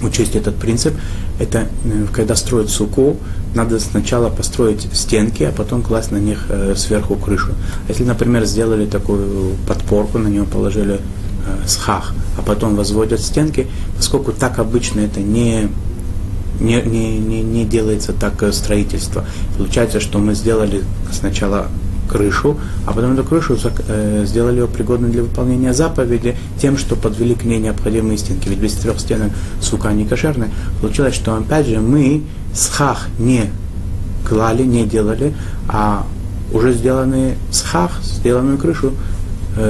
учесть 0.02 0.36
этот 0.36 0.56
принцип. 0.56 0.94
Это 1.38 1.66
э, 1.84 2.06
когда 2.12 2.36
строят 2.36 2.70
суку, 2.70 3.16
надо 3.54 3.78
сначала 3.80 4.30
построить 4.30 4.88
стенки, 4.92 5.42
а 5.42 5.52
потом 5.52 5.82
класть 5.82 6.12
на 6.12 6.18
них 6.18 6.46
э, 6.48 6.74
сверху 6.76 7.16
крышу. 7.16 7.52
Если, 7.88 8.04
например, 8.04 8.44
сделали 8.46 8.86
такую 8.86 9.56
подпорку, 9.66 10.18
на 10.18 10.28
нее 10.28 10.44
положили 10.44 11.00
схах, 11.66 12.12
а 12.38 12.42
потом 12.42 12.76
возводят 12.76 13.20
стенки, 13.20 13.66
поскольку 13.96 14.32
так 14.32 14.58
обычно 14.58 15.00
это 15.00 15.20
не 15.20 15.68
не, 16.60 16.80
не, 16.80 17.18
не, 17.18 17.42
не 17.42 17.64
делается 17.66 18.14
так 18.14 18.42
э, 18.42 18.50
строительство. 18.50 19.26
Получается, 19.58 20.00
что 20.00 20.18
мы 20.18 20.34
сделали 20.34 20.84
сначала 21.12 21.66
крышу, 22.08 22.56
а 22.86 22.92
потом 22.92 23.12
эту 23.12 23.24
крышу 23.24 23.58
э, 23.88 24.24
сделали 24.26 24.60
ее 24.60 24.66
пригодной 24.66 25.10
для 25.10 25.22
выполнения 25.22 25.74
заповеди 25.74 26.34
тем, 26.58 26.78
что 26.78 26.96
подвели 26.96 27.34
к 27.34 27.44
ней 27.44 27.58
необходимые 27.58 28.16
стенки. 28.16 28.48
Ведь 28.48 28.58
без 28.58 28.72
трех 28.72 28.98
стенок 29.00 29.32
сука 29.60 29.92
не 29.92 30.06
кошерная. 30.06 30.48
Получилось, 30.80 31.14
что 31.14 31.34
опять 31.34 31.66
же 31.66 31.80
мы 31.80 32.22
схах 32.54 33.08
не 33.18 33.50
клали, 34.26 34.62
не 34.62 34.86
делали, 34.86 35.34
а 35.68 36.06
уже 36.52 36.72
сделанный 36.72 37.34
схах, 37.50 38.00
сделанную 38.02 38.56
крышу 38.56 38.92
Э, 38.92 39.15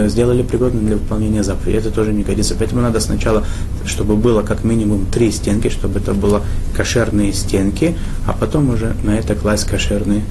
сделали 0.07 0.43
пригодным 0.43 0.87
для 0.87 0.97
выполнения 0.97 1.43
заповеди. 1.43 1.77
Это 1.77 1.91
тоже 1.91 2.13
не 2.13 2.23
годится. 2.23 2.55
Поэтому 2.59 2.83
надо 2.83 3.01
сначала, 3.01 3.45
чтобы 3.85 4.17
было 4.17 4.43
как 4.43 4.65
минимум 4.65 5.07
три 5.07 5.31
стенки, 5.31 5.69
чтобы 5.69 6.01
это 6.01 6.15
было 6.15 6.43
кошерные 6.77 7.33
стенки, 7.33 7.97
а 8.27 8.33
потом 8.33 8.71
уже 8.71 8.95
на 9.05 9.19
это 9.19 9.35
класть 9.35 9.65
кошерный, 9.67 10.23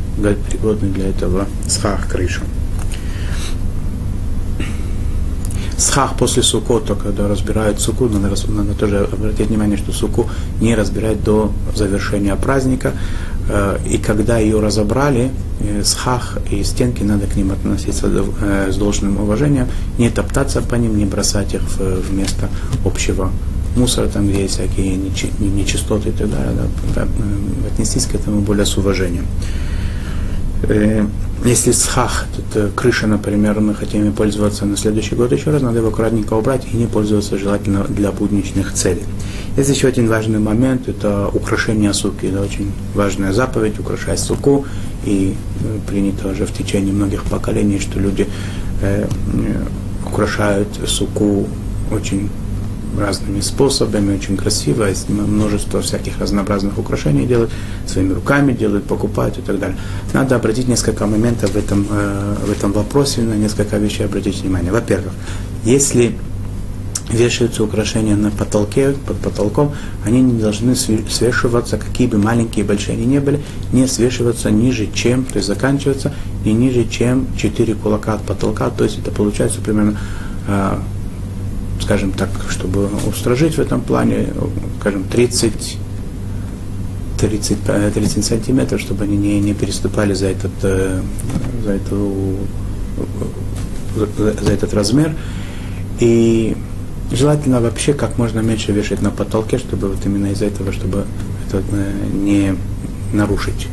пригодный 0.50 0.89
для 0.89 1.09
этого 1.09 1.47
схах 1.67 2.07
крышу. 2.07 2.41
Схах 5.77 6.15
после 6.17 6.41
сукота, 6.41 6.95
когда 6.95 7.27
разбирают 7.27 7.81
суку, 7.81 8.07
надо, 8.07 8.33
надо 8.47 8.74
тоже 8.75 9.09
обратить 9.12 9.47
внимание, 9.47 9.77
что 9.77 9.91
суку 9.91 10.29
не 10.62 10.74
разбирают 10.74 11.21
до 11.24 11.51
завершения 11.75 12.33
праздника. 12.38 12.93
Э, 13.47 13.77
и 13.87 13.97
когда 13.97 14.37
ее 14.37 14.59
разобрали, 14.59 15.31
э, 15.59 15.83
с 15.83 15.93
хах 15.93 16.37
и 16.49 16.63
стенки, 16.63 17.03
надо 17.03 17.27
к 17.27 17.35
ним 17.35 17.51
относиться 17.51 18.07
э, 18.07 18.71
с 18.71 18.75
должным 18.77 19.19
уважением, 19.19 19.67
не 19.97 20.09
топтаться 20.09 20.61
по 20.61 20.75
ним, 20.75 20.97
не 20.97 21.05
бросать 21.05 21.53
их 21.53 21.61
в, 21.61 22.13
место 22.13 22.49
общего 22.83 23.31
мусора, 23.75 24.07
там, 24.07 24.27
где 24.27 24.43
есть 24.43 24.55
всякие 24.55 24.95
нечистоты 24.95 26.09
и 26.09 26.11
так 26.11 26.29
далее, 26.29 26.53
да, 26.95 27.07
отнестись 27.71 28.05
к 28.05 28.15
этому 28.15 28.39
более 28.39 28.65
с 28.65 28.77
уважением. 28.77 29.25
Если 31.43 31.73
с 31.73 31.83
хах, 31.85 32.25
тут 32.35 32.73
крыша, 32.73 33.05
например, 33.05 33.59
мы 33.59 33.75
хотим 33.75 34.11
пользоваться 34.13 34.65
на 34.65 34.77
следующий 34.77 35.15
год 35.15 35.33
еще 35.33 35.51
раз, 35.51 35.61
надо 35.61 35.79
его 35.79 35.89
аккуратненько 35.89 36.33
убрать 36.33 36.65
и 36.71 36.77
не 36.77 36.87
пользоваться 36.87 37.37
желательно 37.37 37.83
для 37.83 38.11
будничных 38.13 38.73
целей. 38.73 39.03
Есть 39.57 39.69
еще 39.69 39.88
один 39.88 40.09
важный 40.09 40.39
момент, 40.39 40.89
это 40.89 41.29
украшение 41.33 41.93
суки. 41.93 42.25
Это 42.25 42.41
очень 42.41 42.71
важная 42.93 43.31
заповедь, 43.31 43.79
украшать 43.79 44.19
суку. 44.19 44.65
И 45.05 45.35
э, 45.62 45.79
принято 45.88 46.27
уже 46.27 46.45
в 46.45 46.51
течение 46.51 46.93
многих 46.93 47.24
поколений, 47.24 47.79
что 47.79 48.00
люди 48.00 48.27
э, 48.81 49.05
э, 49.05 49.07
украшают 50.05 50.67
суку 50.85 51.47
очень 51.89 52.29
разными 53.00 53.41
способами, 53.41 54.15
очень 54.15 54.38
красиво, 54.38 54.88
множество 55.09 55.81
всяких 55.81 56.19
разнообразных 56.19 56.77
украшений 56.77 57.25
делают, 57.25 57.51
своими 57.88 58.13
руками 58.13 58.53
делают, 58.53 58.85
покупают 58.85 59.38
и 59.38 59.41
так 59.41 59.59
далее. 59.59 59.77
Надо 60.13 60.35
обратить 60.35 60.67
несколько 60.67 61.05
моментов 61.05 61.51
в 61.51 61.57
этом, 61.57 61.88
э, 61.89 62.35
в 62.45 62.51
этом 62.51 62.74
вопросе, 62.74 63.21
на 63.21 63.35
несколько 63.35 63.77
вещей 63.77 64.05
обратить 64.05 64.41
внимание. 64.41 64.71
Во-первых, 64.71 65.13
если 65.63 66.15
вешаются 67.15 67.63
украшения 67.63 68.15
на 68.15 68.29
потолке, 68.29 68.91
под 68.91 69.17
потолком, 69.17 69.74
они 70.05 70.22
не 70.22 70.39
должны 70.39 70.75
свешиваться, 70.75 71.77
какие 71.77 72.07
бы 72.07 72.17
маленькие 72.17 72.63
и 72.63 72.67
большие 72.67 72.98
они 72.98 73.05
не 73.05 73.19
были, 73.19 73.41
не 73.72 73.88
свешиваться 73.88 74.51
ниже, 74.51 74.88
чем, 74.93 75.24
то 75.24 75.38
есть 75.38 75.48
заканчиваться 75.48 76.13
не 76.43 76.53
ниже, 76.53 76.86
чем 76.86 77.27
4 77.38 77.75
кулака 77.75 78.13
от 78.13 78.22
потолка, 78.22 78.69
то 78.69 78.84
есть 78.84 79.00
это 79.00 79.12
получается 79.12 79.62
примерно, 79.62 79.98
э, 80.48 80.77
скажем 81.81 82.12
так, 82.12 82.29
чтобы 82.50 82.89
устражить 83.07 83.55
в 83.55 83.60
этом 83.60 83.81
плане, 83.81 84.27
скажем, 84.79 85.03
30 85.05 85.77
30, 87.17 87.93
30 87.93 88.25
сантиметров, 88.25 88.81
чтобы 88.81 89.05
они 89.05 89.15
не, 89.15 89.39
не 89.39 89.53
переступали 89.53 90.13
за 90.13 90.27
этот, 90.27 90.51
э, 90.63 91.01
за, 91.63 91.72
эту, 91.72 92.36
за, 93.95 94.34
за 94.34 94.51
этот 94.51 94.74
размер. 94.74 95.15
И 96.00 96.57
Желательно 97.12 97.62
вообще 97.62 97.93
как 97.93 98.17
можно 98.17 98.39
меньше 98.39 98.71
вешать 98.71 99.01
на 99.01 99.12
потолке, 99.12 99.57
чтобы 99.57 99.89
вот 99.89 100.05
именно 100.05 100.27
из-за 100.27 100.45
этого, 100.45 100.71
чтобы 100.71 101.05
это 101.47 101.63
э, 101.71 101.91
не 102.12 102.55
нарушить. 103.13 103.67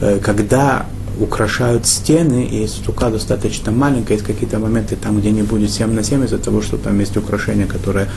Э, 0.00 0.18
когда 0.22 0.86
украшают 1.20 1.86
стены, 1.86 2.44
и 2.44 2.66
стука 2.66 3.10
достаточно 3.10 3.70
маленькая, 3.72 4.14
есть 4.14 4.26
какие-то 4.26 4.58
моменты 4.58 4.96
там, 4.96 5.20
где 5.20 5.30
не 5.30 5.42
будет 5.42 5.70
7 5.70 5.92
на 5.92 6.02
7, 6.02 6.24
из-за 6.24 6.38
того, 6.38 6.62
что 6.62 6.78
там 6.78 6.98
есть 6.98 7.16
украшение, 7.16 7.66
которое 7.66 8.08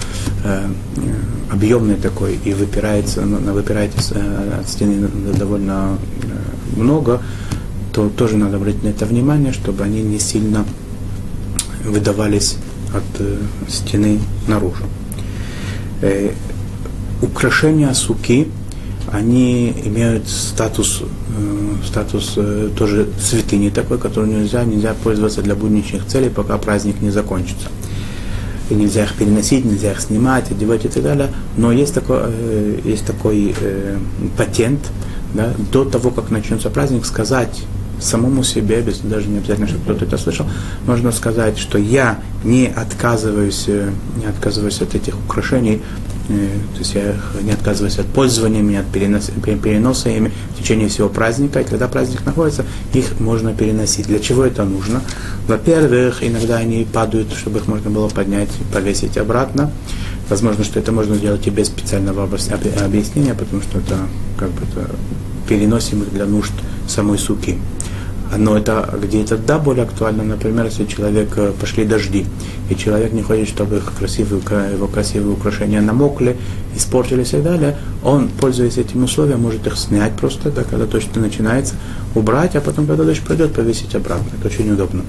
э, 0.45 0.65
объемное 1.51 1.98
такое 1.98 2.36
и 2.45 2.53
выпирается, 2.53 3.22
выпирает 3.22 3.91
э, 4.12 4.60
от 4.62 4.69
стены 4.69 5.07
довольно 5.38 5.98
много, 6.77 7.22
то 7.91 8.10
тоже 8.10 8.38
надо 8.38 8.57
обратить 8.57 8.83
на 8.83 8.89
это 8.89 9.05
внимание, 9.05 9.51
чтобы 9.51 9.83
они 9.83 10.01
не 10.01 10.19
сильно 10.19 10.65
выдавались 11.83 12.57
от 12.93 13.03
э, 13.19 13.38
стены 13.67 14.19
наружу. 14.47 14.83
Э, 16.01 16.31
украшения 17.21 17.93
суки, 17.93 18.47
они 19.12 19.71
имеют 19.86 20.27
статус, 20.27 21.01
э, 21.01 21.86
статус 21.86 22.38
тоже 22.77 23.08
святыни 23.19 23.69
такой, 23.69 23.97
который 23.97 24.29
нельзя, 24.29 24.63
нельзя 24.63 24.93
пользоваться 25.03 25.41
для 25.41 25.56
будничных 25.56 26.06
целей, 26.06 26.29
пока 26.29 26.58
праздник 26.58 27.01
не 27.01 27.12
закончится. 27.12 27.69
И 28.69 28.75
нельзя 28.75 29.03
их 29.03 29.13
переносить, 29.15 29.65
нельзя 29.65 29.91
их 29.91 29.99
снимать, 29.99 30.49
одевать 30.49 30.86
и 30.86 30.88
так 30.88 31.03
далее. 31.03 31.29
Но 31.58 31.71
есть 31.71 31.93
такой, 31.93 32.21
есть 32.86 33.06
такой 33.06 33.53
патент, 34.38 34.79
да, 35.34 35.53
до 35.71 35.84
того, 35.84 36.12
как 36.12 36.32
начнется 36.32 36.69
праздник, 36.69 37.06
сказать 37.06 37.63
самому 37.99 38.43
себе, 38.43 38.82
без, 38.82 38.99
даже 38.99 39.27
не 39.27 39.38
обязательно, 39.38 39.67
чтобы 39.67 39.84
кто-то 39.84 40.06
это 40.06 40.17
слышал, 40.17 40.45
можно 40.86 41.12
сказать, 41.12 41.58
что 41.58 41.77
я 41.77 42.19
не 42.43 42.67
отказываюсь, 42.67 43.65
э, 43.67 43.89
не 44.17 44.25
отказываюсь 44.25 44.82
от 44.82 44.95
этих 44.95 45.17
украшений, 45.17 45.82
э, 46.29 46.47
то 46.73 46.79
есть 46.79 46.95
я 46.95 47.15
не 47.41 47.51
отказываюсь 47.51 47.97
от 47.99 48.08
пользования 48.08 48.60
ими, 48.60 48.75
от 48.75 48.88
переноса, 48.88 49.32
переноса 49.41 50.10
ими 50.10 50.32
в 50.53 50.62
течение 50.62 50.89
всего 50.89 51.10
праздника, 51.10 51.62
и 51.62 51.63
когда 51.63 51.88
праздник 51.88 52.25
находится, 52.25 52.65
их 52.93 53.19
можно 53.19 53.53
переносить. 53.53 54.08
Для 54.08 54.19
чего 54.19 54.43
это 54.43 54.65
нужно? 54.65 55.01
Во-первых, 55.47 56.23
иногда 56.23 56.58
они 56.58 56.86
падают, 56.91 57.34
чтобы 57.34 57.60
их 57.60 57.67
можно 57.67 57.89
было 57.89 58.10
поднять 58.10 58.49
и 58.60 58.73
повесить 58.73 59.17
обратно. 59.17 59.71
Возможно, 60.29 60.63
что 60.63 60.79
это 60.79 60.91
можно 60.91 61.15
сделать 61.15 61.45
и 61.47 61.49
без 61.49 61.67
специального 61.67 62.23
объяснения, 62.23 63.34
потому 63.34 63.62
что 63.62 63.79
это 63.79 63.97
как 64.38 64.49
бы 64.51 64.62
это 64.63 64.89
переносим 65.47 66.03
их 66.03 66.13
для 66.13 66.25
нужд 66.25 66.53
самой 66.88 67.17
суки. 67.17 67.58
Но 68.38 68.58
это 68.58 68.98
где 69.02 69.22
это 69.22 69.38
да 69.38 69.60
более 69.60 69.84
актуально, 69.84 70.24
например, 70.24 70.65
если 70.65 70.86
человек 70.86 71.30
э, 71.38 71.52
пошли 71.60 71.86
дожди, 71.86 72.26
и 72.69 72.76
человек 72.76 73.13
не 73.13 73.22
хочет, 73.22 73.48
чтобы 73.48 73.78
их 73.78 73.91
красивые, 73.98 74.41
его 74.74 74.88
красивые 74.88 75.34
украшения 75.34 75.82
намокли, 75.82 76.38
испортились 76.76 77.34
и 77.34 77.41
далее, 77.41 77.78
он, 78.04 78.30
пользуясь 78.30 78.78
этим 78.78 79.04
условием, 79.04 79.41
может 79.41 79.65
их 79.67 79.78
снять 79.78 80.13
просто, 80.13 80.52
да, 80.52 80.63
когда 80.63 80.86
дождь 80.86 81.15
начинается, 81.15 81.76
убрать, 82.15 82.56
а 82.56 82.62
потом, 82.62 82.88
когда 82.88 83.04
дождь 83.04 83.22
пройдет, 83.22 83.54
повесить 83.54 83.96
обратно. 83.96 84.30
Это 84.38 84.48
очень 84.48 84.72
удобно. 84.72 85.04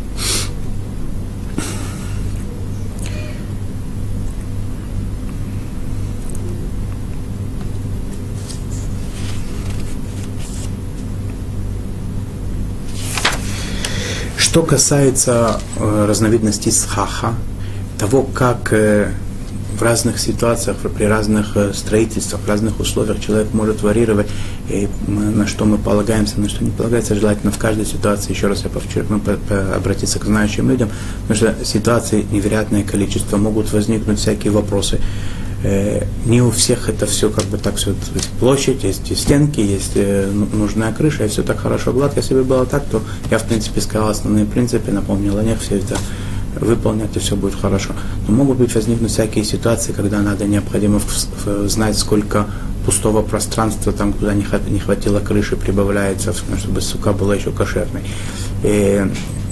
Что 14.54 14.62
касается 14.62 15.60
э, 15.80 16.06
разновидностей 16.06 16.70
схаха, 16.70 17.34
того, 17.98 18.22
как 18.22 18.72
э, 18.72 19.10
в 19.76 19.82
разных 19.82 20.20
ситуациях, 20.20 20.76
при 20.96 21.06
разных 21.06 21.56
э, 21.56 21.72
строительствах, 21.74 22.40
в 22.40 22.48
разных 22.48 22.78
условиях 22.78 23.18
человек 23.18 23.52
может 23.52 23.82
варьировать, 23.82 24.28
и 24.68 24.88
на 25.08 25.48
что 25.48 25.64
мы 25.64 25.76
полагаемся, 25.76 26.38
на 26.38 26.48
что 26.48 26.62
не 26.62 26.70
полагается, 26.70 27.16
желательно 27.16 27.50
в 27.50 27.58
каждой 27.58 27.84
ситуации, 27.84 28.30
еще 28.30 28.46
раз 28.46 28.62
я 28.62 28.70
подчеркну, 28.70 29.20
обратиться 29.74 30.20
к 30.20 30.24
знающим 30.24 30.70
людям, 30.70 30.88
потому 31.26 31.36
что 31.36 31.64
ситуаций 31.64 32.24
невероятное 32.30 32.84
количество, 32.84 33.38
могут 33.38 33.72
возникнуть 33.72 34.20
всякие 34.20 34.52
вопросы. 34.52 35.00
Э, 35.64 36.04
не 36.26 36.42
у 36.42 36.50
всех 36.50 36.90
это 36.90 37.06
все 37.06 37.30
как 37.30 37.44
бы 37.44 37.56
так 37.56 37.76
все, 37.76 37.94
есть 38.14 38.28
площадь, 38.38 38.84
есть 38.84 39.16
стенки, 39.16 39.60
есть 39.60 39.92
э, 39.94 40.30
ну, 40.30 40.46
нужная 40.52 40.92
крыша, 40.92 41.24
и 41.24 41.28
все 41.28 41.42
так 41.42 41.58
хорошо 41.58 41.94
гладко. 41.94 42.20
Если 42.20 42.34
бы 42.34 42.44
было 42.44 42.66
так, 42.66 42.84
то 42.84 43.02
я, 43.30 43.38
в 43.38 43.44
принципе, 43.44 43.80
сказал 43.80 44.10
основные 44.10 44.44
принципы, 44.44 44.92
напомнил 44.92 45.38
о 45.38 45.42
них, 45.42 45.58
все 45.60 45.78
это 45.78 45.96
выполнять, 46.60 47.16
и 47.16 47.18
все 47.18 47.34
будет 47.34 47.54
хорошо. 47.54 47.94
Но 48.28 48.34
могут 48.34 48.58
быть 48.58 48.74
возникнуть 48.74 49.10
всякие 49.10 49.42
ситуации, 49.42 49.92
когда 49.92 50.20
надо 50.20 50.44
необходимо 50.44 51.00
знать, 51.64 51.96
сколько 51.98 52.46
пустого 52.84 53.22
пространства, 53.22 53.92
там, 53.92 54.12
куда 54.12 54.34
не 54.34 54.78
хватило 54.78 55.20
крыши, 55.20 55.56
прибавляется, 55.56 56.34
чтобы 56.58 56.82
сука 56.82 57.14
была 57.14 57.36
еще 57.36 57.50
кошерной. 57.50 58.02
И 58.62 59.02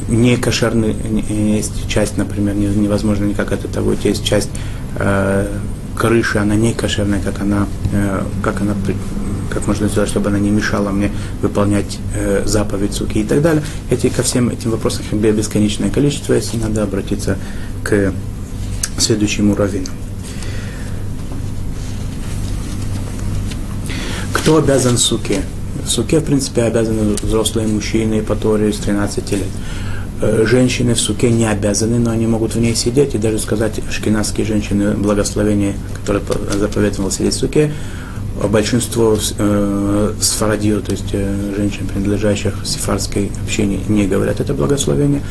не 0.09 0.37
кошерный 0.37 0.95
есть 1.31 1.89
часть, 1.89 2.19
например, 2.19 2.55
невозможно 2.55 3.25
никак 3.25 3.53
от 3.53 3.65
этого 3.65 3.91
уйти, 3.91 4.09
есть 4.09 4.25
часть 4.25 4.51
э, 4.97 5.49
крыши, 6.03 6.39
она 6.39 6.57
не 6.57 6.75
кошерная, 6.75 7.21
как 7.21 7.41
она, 7.41 7.69
э, 7.93 8.25
как 8.43 8.61
она 8.61 8.75
как 9.51 9.69
можно 9.69 9.87
сделать, 9.87 10.09
чтобы 10.09 10.31
она 10.31 10.41
не 10.41 10.51
мешала 10.51 10.91
мне 10.91 11.13
выполнять 11.43 11.99
э, 12.15 12.43
заповедь 12.45 12.93
суки 12.93 13.21
и 13.21 13.25
так 13.25 13.41
далее. 13.41 13.63
Эти, 13.89 14.09
ко 14.09 14.25
всем 14.25 14.49
этим 14.49 14.73
вопросам 14.73 15.05
бесконечное 15.13 15.91
количество, 15.91 16.33
если 16.33 16.57
надо 16.57 16.83
обратиться 16.83 17.39
к 17.85 18.13
следующему 18.99 19.55
раввину. 19.55 19.87
Кто 24.33 24.57
обязан 24.57 24.99
суке? 24.99 25.43
Суке, 25.87 26.19
в 26.19 26.25
принципе, 26.25 26.63
обязаны 26.63 27.15
взрослые 27.23 27.69
мужчины 27.69 28.23
по 28.23 28.35
Торе 28.35 28.73
с 28.73 28.79
13 28.79 29.33
лет. 29.33 29.47
Э, 30.23 30.45
женщины 30.47 30.95
в 30.95 31.01
суке 31.01 31.31
не 31.31 31.47
обязаны, 31.47 31.99
но 31.99 32.13
они 32.13 32.29
могут 32.29 32.55
в 32.55 32.61
ней 32.61 32.77
сидеть 32.77 33.17
и 33.17 33.19
даже 33.19 33.41
сказать 33.41 33.81
шкинавские 33.91 34.47
женщины 34.47 34.95
благословение, 34.95 35.75
которое 35.95 36.23
заповедовал 36.57 37.11
сидеть 37.11 37.35
в 37.35 37.39
суке, 37.39 37.73
большинство 38.49 39.17
э, 39.39 40.13
сфарадир, 40.21 40.81
то 40.81 40.93
есть 40.93 41.09
э, 41.13 41.55
женщин, 41.57 41.89
принадлежащих 41.89 42.55
сефарской 42.65 43.33
общине, 43.43 43.81
не 43.89 44.07
говорят 44.07 44.39
это 44.39 44.55
благословение. 44.55 45.23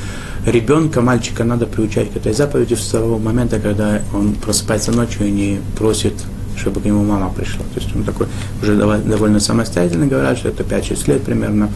Ребенка, 0.45 0.99
мальчика 0.99 1.45
надо 1.45 1.67
приучать 1.67 2.11
к 2.11 2.17
этой 2.17 2.33
заповеди 2.33 2.73
с 2.73 2.85
того 2.87 3.17
момента, 3.17 3.59
когда 3.59 4.01
он 4.13 4.33
просыпается 4.33 4.91
ночью 4.91 5.27
и 5.27 5.31
не 5.31 5.61
просит 5.77 6.13
чтобы 6.57 6.81
к 6.81 6.85
нему 6.85 7.03
мама 7.03 7.33
пришла. 7.33 7.63
То 7.73 7.79
есть 7.79 7.95
он 7.95 8.03
такой 8.03 8.27
уже 8.61 8.75
довольно 8.75 9.39
самостоятельно 9.39 10.05
говорят, 10.05 10.37
что 10.37 10.49
это 10.49 10.61
5-6 10.63 11.07
лет 11.07 11.23
примерно, 11.23 11.71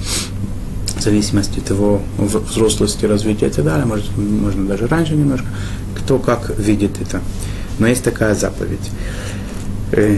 зависимости 1.05 1.59
от 1.59 1.69
его 1.69 2.01
взрослости, 2.17 3.05
развития 3.05 3.47
и 3.47 3.51
так 3.51 3.65
далее, 3.65 3.85
может, 3.85 4.05
можно 4.17 4.67
даже 4.67 4.87
раньше 4.87 5.15
немножко, 5.15 5.47
кто 5.97 6.19
как 6.19 6.57
видит 6.57 7.01
это. 7.01 7.21
Но 7.79 7.87
есть 7.87 8.03
такая 8.03 8.35
заповедь. 8.35 8.91
Э, 9.91 10.17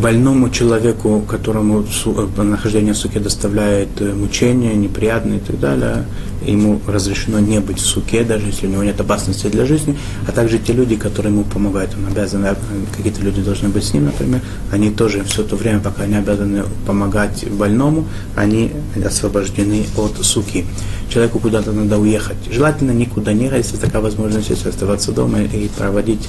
больному 0.00 0.50
человеку, 0.50 1.22
которому 1.28 1.84
э, 1.84 2.42
нахождение 2.42 2.92
в 2.92 2.96
суке 2.96 3.20
доставляет 3.20 4.00
э, 4.00 4.12
мучения, 4.12 4.74
неприятные 4.74 5.38
и 5.38 5.40
так 5.40 5.58
далее, 5.58 6.04
ему 6.46 6.80
разрешено 6.86 7.38
не 7.38 7.60
быть 7.60 7.78
в 7.78 7.86
суке, 7.86 8.24
даже 8.24 8.46
если 8.46 8.66
у 8.66 8.70
него 8.70 8.82
нет 8.82 9.00
опасности 9.00 9.46
для 9.46 9.64
жизни, 9.64 9.96
а 10.26 10.32
также 10.32 10.58
те 10.58 10.72
люди, 10.72 10.96
которые 10.96 11.32
ему 11.32 11.44
помогают, 11.44 11.92
он 11.96 12.06
обязан, 12.10 12.44
э, 12.44 12.54
какие-то 12.96 13.22
люди 13.22 13.42
должны 13.42 13.68
быть 13.68 13.84
с 13.84 13.94
ним, 13.94 14.06
например, 14.06 14.40
они 14.70 14.90
тоже 14.90 15.24
все 15.24 15.42
то 15.42 15.56
время, 15.56 15.80
пока 15.80 16.04
они 16.04 16.16
обязаны 16.16 16.64
помогать 16.86 17.48
больному, 17.50 18.06
они 18.36 18.72
освобождены 19.04 19.86
от 19.96 20.24
суки. 20.24 20.64
Человеку 21.08 21.40
куда-то 21.40 21.72
надо 21.72 21.98
уехать. 21.98 22.38
Желательно 22.50 22.92
никуда 22.92 23.32
не 23.32 23.44
ехать, 23.44 23.66
если 23.66 23.76
такая 23.76 24.00
возможность 24.00 24.48
есть, 24.48 24.66
оставаться 24.66 25.12
дома 25.12 25.42
и 25.42 25.68
проводить 25.68 26.28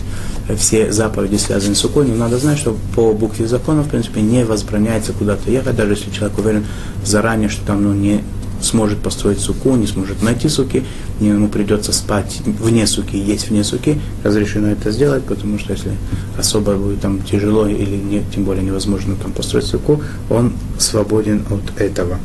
все 0.58 0.91
заповеди, 0.91 1.38
связанные 1.38 1.76
с 1.76 1.80
сукой, 1.80 2.06
но 2.06 2.15
надо 2.15 2.38
знать, 2.38 2.58
что 2.58 2.78
по 2.95 3.13
букве 3.13 3.47
закона, 3.47 3.84
в 3.84 3.89
принципе, 3.89 4.21
не 4.21 4.43
возбраняется 4.43 5.13
куда-то 5.13 5.49
ехать, 5.49 5.76
даже 5.76 5.93
если 5.93 6.12
человек 6.12 6.38
уверен 6.38 6.65
заранее, 7.06 7.49
что 7.49 7.65
там 7.65 7.84
ну, 7.84 7.93
не 7.93 8.23
сможет 8.63 8.99
построить 8.99 9.39
суку, 9.39 9.76
не 9.76 9.88
сможет 9.88 10.21
найти 10.23 10.49
суки, 10.49 10.84
ему 11.19 11.49
придется 11.49 11.93
спать 11.93 12.41
вне 12.45 12.88
суки, 12.88 13.17
есть 13.17 13.49
вне 13.49 13.63
суки, 13.63 13.99
разрешено 14.23 14.69
это 14.69 14.91
сделать, 14.91 15.23
потому 15.23 15.60
что 15.60 15.73
если 15.73 15.91
особо 16.38 16.76
будет 16.76 17.02
там 17.02 17.21
тяжело 17.21 17.67
или 17.67 17.95
не, 17.95 18.23
тем 18.34 18.45
более 18.45 18.63
невозможно 18.63 19.15
там 19.15 19.32
построить 19.32 19.65
суку, 19.65 20.02
он 20.30 20.54
свободен 20.80 21.43
от 21.49 21.82
этого. 21.82 22.17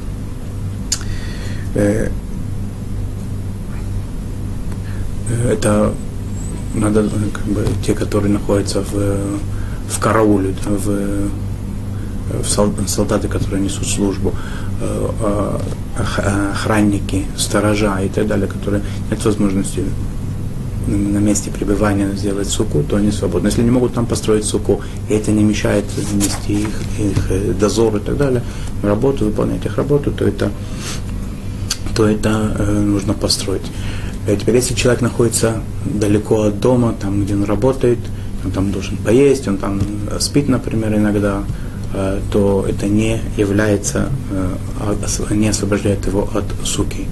Э, 1.75 2.09
это 5.51 5.93
надо, 6.75 7.09
как 7.33 7.45
бы, 7.45 7.67
те, 7.85 7.95
которые 7.95 8.33
находятся 8.33 8.83
в, 8.83 9.17
в 9.89 9.99
карауле, 10.01 10.55
в 10.65 11.29
солдаты, 12.45 13.29
которые 13.29 13.63
несут 13.63 13.87
службу, 13.87 14.33
э, 14.81 15.09
а, 15.21 15.61
охранники, 16.53 17.25
сторожа 17.37 17.99
и 18.01 18.09
так 18.09 18.27
далее, 18.27 18.47
которые 18.47 18.83
нет 19.11 19.25
возможности 19.25 19.85
на 20.89 21.19
месте 21.19 21.51
пребывания 21.51 22.11
сделать 22.17 22.49
суку, 22.49 22.83
то 22.83 22.97
они 22.97 23.11
свободны. 23.11 23.49
Если 23.49 23.63
не 23.63 23.71
могут 23.71 23.95
там 23.95 24.07
построить 24.07 24.45
суку, 24.45 24.81
и 25.09 25.15
это 25.15 25.33
не 25.33 25.45
мешает 25.45 25.85
нести 26.15 26.63
их, 26.63 26.83
их 26.99 27.31
э, 27.31 27.53
дозор 27.53 27.97
и 27.97 28.01
так 28.01 28.17
далее, 28.17 28.43
работу, 28.83 29.27
выполнять 29.27 29.65
их 29.67 29.77
работу, 29.77 30.11
то 30.11 30.25
это, 30.25 30.51
то 31.95 32.07
это 32.07 32.55
э, 32.59 32.81
нужно 32.81 33.13
построить. 33.13 33.67
А 34.27 34.37
теперь, 34.37 34.57
если 34.57 34.75
человек 34.75 35.03
находится 35.03 35.63
далеко 35.85 36.43
от 36.43 36.61
дома, 36.61 36.95
там, 37.01 37.25
где 37.25 37.35
он 37.35 37.45
работает, 37.45 37.99
он 38.45 38.51
там 38.51 38.73
должен 38.73 38.97
поесть, 38.97 39.49
он 39.49 39.59
там 39.59 39.81
э, 40.11 40.19
спит, 40.21 40.49
например, 40.49 40.95
иногда, 40.95 41.43
э, 41.43 41.43
то 41.93 42.67
это 42.69 42.87
не 42.87 43.21
является, 43.37 44.11
э, 44.31 45.35
не 45.35 45.49
освобождает 45.49 46.07
его 46.07 46.29
от 46.35 46.45
суки. 46.65 47.07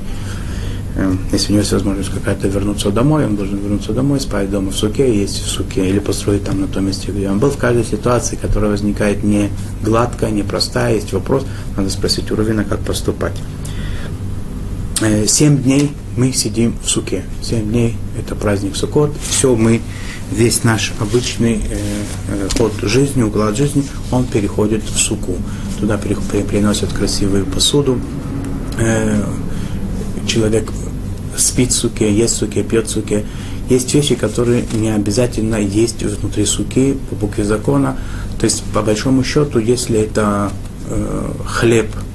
Если 1.30 1.48
у 1.48 1.50
него 1.52 1.60
есть 1.60 1.72
возможность 1.72 2.10
какая-то 2.10 2.48
вернуться 2.48 2.90
домой, 2.90 3.26
он 3.26 3.36
должен 3.36 3.58
вернуться 3.58 3.92
домой, 3.92 4.18
спать 4.18 4.50
дома 4.50 4.70
в 4.70 4.76
суке, 4.76 5.14
есть 5.14 5.42
в 5.42 5.46
суке, 5.46 5.88
или 5.88 5.98
построить 5.98 6.44
там 6.44 6.62
на 6.62 6.68
том 6.68 6.86
месте, 6.86 7.12
где 7.12 7.28
он 7.28 7.38
был. 7.38 7.50
В 7.50 7.58
каждой 7.58 7.84
ситуации, 7.84 8.36
которая 8.36 8.70
возникает 8.70 9.22
не 9.22 9.50
гладкая, 9.82 10.30
не 10.30 10.42
простая, 10.42 10.94
есть 10.94 11.12
вопрос, 11.12 11.44
надо 11.76 11.90
спросить 11.90 12.30
у 12.30 12.36
Равина, 12.36 12.64
как 12.64 12.80
поступать. 12.80 13.36
Семь 15.26 15.62
дней 15.62 15.92
мы 16.16 16.32
сидим 16.32 16.74
в 16.82 16.88
суке. 16.88 17.24
Семь 17.42 17.68
дней– 17.68 17.96
это 18.18 18.34
праздник 18.34 18.74
Суккот. 18.74 19.14
Все 19.20 19.54
мы, 19.54 19.82
весь 20.32 20.64
наш 20.64 20.92
обычный 21.00 21.54
э, 21.54 21.78
э, 22.28 22.48
ход 22.56 22.72
жизни, 22.82 23.22
уклад 23.22 23.56
жизни, 23.56 23.84
он 24.10 24.24
переходит 24.24 24.82
в 24.82 24.98
суку. 24.98 25.36
Туда 25.78 25.98
приносят 25.98 26.92
красивую 26.92 27.46
посуду. 27.46 27.98
Э, 28.78 29.22
человек 30.26 30.72
спит 31.36 31.70
в 31.70 31.74
суке, 31.74 32.12
ест 32.12 32.36
в 32.36 32.38
суке, 32.38 32.62
пьет 32.62 32.86
в 32.86 32.90
суке. 32.90 33.24
Есть 33.68 33.92
вещи, 33.94 34.14
которые 34.14 34.64
не 34.72 34.90
обязательно 34.90 35.56
есть 35.56 36.02
внутри 36.02 36.44
суки 36.46 36.96
по 37.10 37.16
букве 37.16 37.44
закона. 37.44 37.96
То 38.38 38.44
есть, 38.44 38.62
по 38.74 38.82
большому 38.82 39.24
счету, 39.24 39.58
если 39.58 40.00
это 40.00 40.52
э, 40.88 41.30
хлеб– 41.46 41.88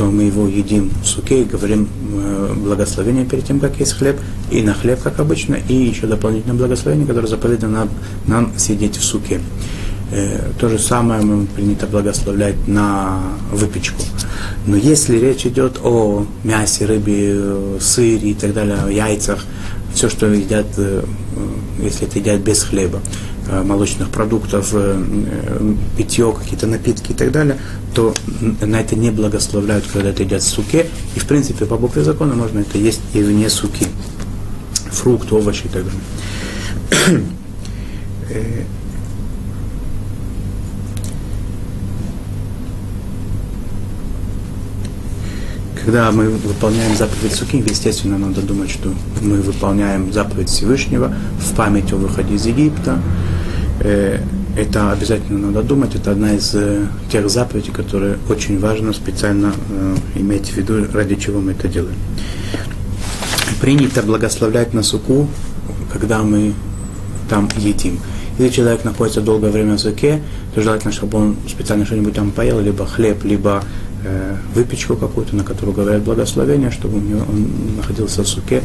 то 0.00 0.06
мы 0.06 0.22
его 0.22 0.48
едим 0.48 0.90
в 1.02 1.06
суке 1.06 1.42
и 1.42 1.44
говорим 1.44 1.86
э, 2.14 2.54
благословение 2.56 3.26
перед 3.26 3.44
тем, 3.44 3.60
как 3.60 3.78
есть 3.78 3.92
хлеб, 3.92 4.18
и 4.50 4.62
на 4.62 4.72
хлеб, 4.72 4.98
как 5.02 5.20
обычно, 5.20 5.56
и 5.68 5.74
еще 5.74 6.06
дополнительное 6.06 6.56
благословение, 6.56 7.06
которое 7.06 7.26
заповедано 7.26 7.80
нам, 7.80 7.90
нам 8.26 8.52
сидеть 8.58 8.96
в 8.96 9.04
суке. 9.04 9.42
Э, 10.10 10.52
то 10.58 10.70
же 10.70 10.78
самое 10.78 11.20
мы 11.20 11.44
принято 11.44 11.86
благословлять 11.86 12.66
на 12.66 13.20
выпечку. 13.52 14.00
Но 14.66 14.74
если 14.74 15.18
речь 15.18 15.44
идет 15.44 15.78
о 15.84 16.24
мясе, 16.44 16.86
рыбе, 16.86 17.78
сыре 17.78 18.30
и 18.30 18.34
так 18.34 18.54
далее, 18.54 18.78
о 18.82 18.90
яйцах, 18.90 19.44
все, 19.92 20.08
что 20.08 20.32
едят, 20.32 20.68
э, 20.78 21.04
если 21.78 22.06
это 22.06 22.20
едят 22.20 22.40
без 22.40 22.62
хлеба, 22.62 23.02
молочных 23.64 24.10
продуктов, 24.10 24.70
э, 24.74 25.02
э, 25.02 25.74
питье, 25.96 26.32
какие-то 26.32 26.66
напитки 26.66 27.10
и 27.10 27.14
так 27.14 27.32
далее, 27.32 27.58
то 27.94 28.14
на 28.60 28.80
это 28.80 28.94
не 28.96 29.10
благословляют, 29.10 29.84
когда 29.92 30.10
это 30.10 30.22
едят 30.22 30.42
в 30.42 30.46
суке. 30.48 30.86
И, 31.16 31.18
в 31.18 31.26
принципе, 31.26 31.66
по 31.66 31.76
букве 31.76 32.04
закона 32.04 32.34
можно 32.34 32.60
это 32.60 32.78
есть 32.78 33.00
и 33.12 33.22
вне 33.22 33.50
суки. 33.50 33.86
Фрукты, 34.92 35.34
овощи 35.34 35.64
и 35.64 35.68
так 35.68 35.84
далее. 35.84 37.24
Когда 45.84 46.12
мы 46.12 46.28
выполняем 46.28 46.94
заповедь 46.94 47.32
Суки, 47.32 47.56
естественно, 47.56 48.18
надо 48.18 48.42
думать, 48.42 48.70
что 48.70 48.92
мы 49.22 49.40
выполняем 49.40 50.12
заповедь 50.12 50.50
Всевышнего 50.50 51.12
в 51.40 51.54
память 51.56 51.92
о 51.92 51.96
выходе 51.96 52.34
из 52.34 52.44
Египта, 52.44 53.00
Э, 53.00 53.39
это 53.80 54.92
обязательно 54.92 55.48
надо 55.48 55.62
думать. 55.62 55.94
Это 55.94 56.12
одна 56.12 56.34
из 56.34 56.54
э, 56.54 56.86
тех 57.10 57.28
заповедей, 57.30 57.72
которые 57.72 58.18
очень 58.28 58.58
важно 58.58 58.92
специально 58.92 59.54
э, 59.70 59.96
иметь 60.16 60.48
в 60.48 60.56
виду, 60.56 60.86
ради 60.92 61.14
чего 61.14 61.40
мы 61.40 61.52
это 61.52 61.68
делаем. 61.68 61.96
Принято 63.60 64.02
благословлять 64.02 64.74
на 64.74 64.82
суку, 64.82 65.28
когда 65.92 66.22
мы 66.22 66.52
там 67.28 67.48
едим. 67.56 67.98
Если 68.38 68.56
человек 68.56 68.84
находится 68.84 69.20
долгое 69.20 69.50
время 69.50 69.74
в 69.74 69.80
суке, 69.80 70.20
то 70.54 70.62
желательно, 70.62 70.92
чтобы 70.92 71.18
он 71.18 71.36
специально 71.48 71.84
что-нибудь 71.84 72.14
там 72.14 72.30
поел, 72.30 72.60
либо 72.60 72.86
хлеб, 72.86 73.24
либо 73.24 73.62
э, 74.04 74.36
выпечку 74.54 74.96
какую-то, 74.96 75.36
на 75.36 75.44
которую 75.44 75.74
говорят 75.74 76.02
благословение, 76.02 76.70
чтобы 76.70 76.98
у 76.98 77.00
него, 77.00 77.20
он 77.28 77.76
находился 77.76 78.22
в 78.22 78.28
суке 78.28 78.62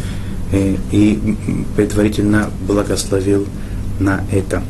э, 0.52 0.76
и 0.92 1.38
предварительно 1.76 2.50
благословил 2.68 3.46
на 4.00 4.24
это. 4.32 4.64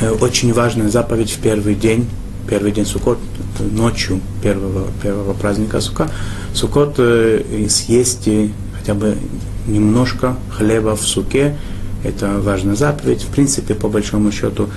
Э, 0.00 0.10
очень 0.10 0.52
важная 0.52 0.88
заповедь 0.88 1.30
в 1.30 1.38
первый 1.38 1.74
день, 1.74 2.06
первый 2.48 2.72
день 2.72 2.86
Суккот, 2.86 3.18
ночью 3.58 4.20
первого, 4.42 4.88
первого 5.02 5.32
праздника 5.32 5.80
Сука, 5.80 6.08
Суккот 6.54 6.96
э, 6.98 7.66
съесть 7.68 8.28
хотя 8.78 8.94
бы 8.94 9.16
немножко 9.66 10.36
хлеба 10.50 10.96
в 10.96 11.02
суке, 11.02 11.56
это 12.04 12.38
важная 12.40 12.74
заповедь. 12.74 13.22
В 13.22 13.28
принципе, 13.28 13.74
по 13.74 13.88
большому 13.88 14.30
счету, 14.30 14.68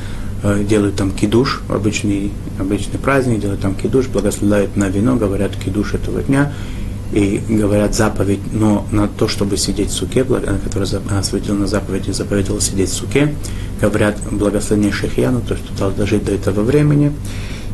э, 0.44 0.64
делают 0.68 0.96
там 0.96 1.12
кидуш, 1.12 1.62
обычный, 1.68 2.32
обычный 2.60 3.00
праздник, 3.00 3.42
делают 3.42 3.62
там 3.62 3.76
кидуш, 3.76 4.08
благословляют 4.08 4.76
на 4.78 4.90
вино, 4.90 5.18
говорят 5.18 5.56
кидуш 5.56 5.94
этого 5.94 6.22
дня, 6.22 6.54
и 7.12 7.42
говорят 7.50 7.94
заповедь, 7.94 8.40
но 8.54 8.86
на 8.92 9.08
то, 9.08 9.28
чтобы 9.28 9.58
сидеть 9.58 9.90
в 9.90 9.94
суке, 9.94 10.26
осветил 11.12 11.56
на 11.56 11.68
заповеди, 11.68 12.12
заповедовал 12.12 12.62
сидеть 12.62 12.90
в 12.90 12.94
суке, 12.94 13.36
говорят 13.82 14.18
благословение 14.32 14.92
Шехьяну, 14.92 15.42
то, 15.42 15.56
что 15.56 15.74
должен 15.78 15.98
дожить 15.98 16.24
до 16.24 16.32
этого 16.32 16.62
времени. 16.62 17.12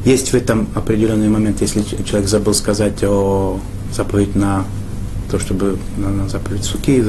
Есть 0.05 0.29
в 0.29 0.33
этом 0.33 0.67
определенный 0.73 1.29
момент, 1.29 1.61
если 1.61 1.83
человек 2.03 2.29
забыл 2.29 2.53
сказать 2.53 3.03
о 3.03 3.59
заповедь 3.93 4.35
на 4.35 4.65
то, 5.29 5.39
чтобы 5.39 5.77
на, 5.97 6.09
на 6.09 6.29
заповедь 6.29 6.63
суки, 6.63 7.03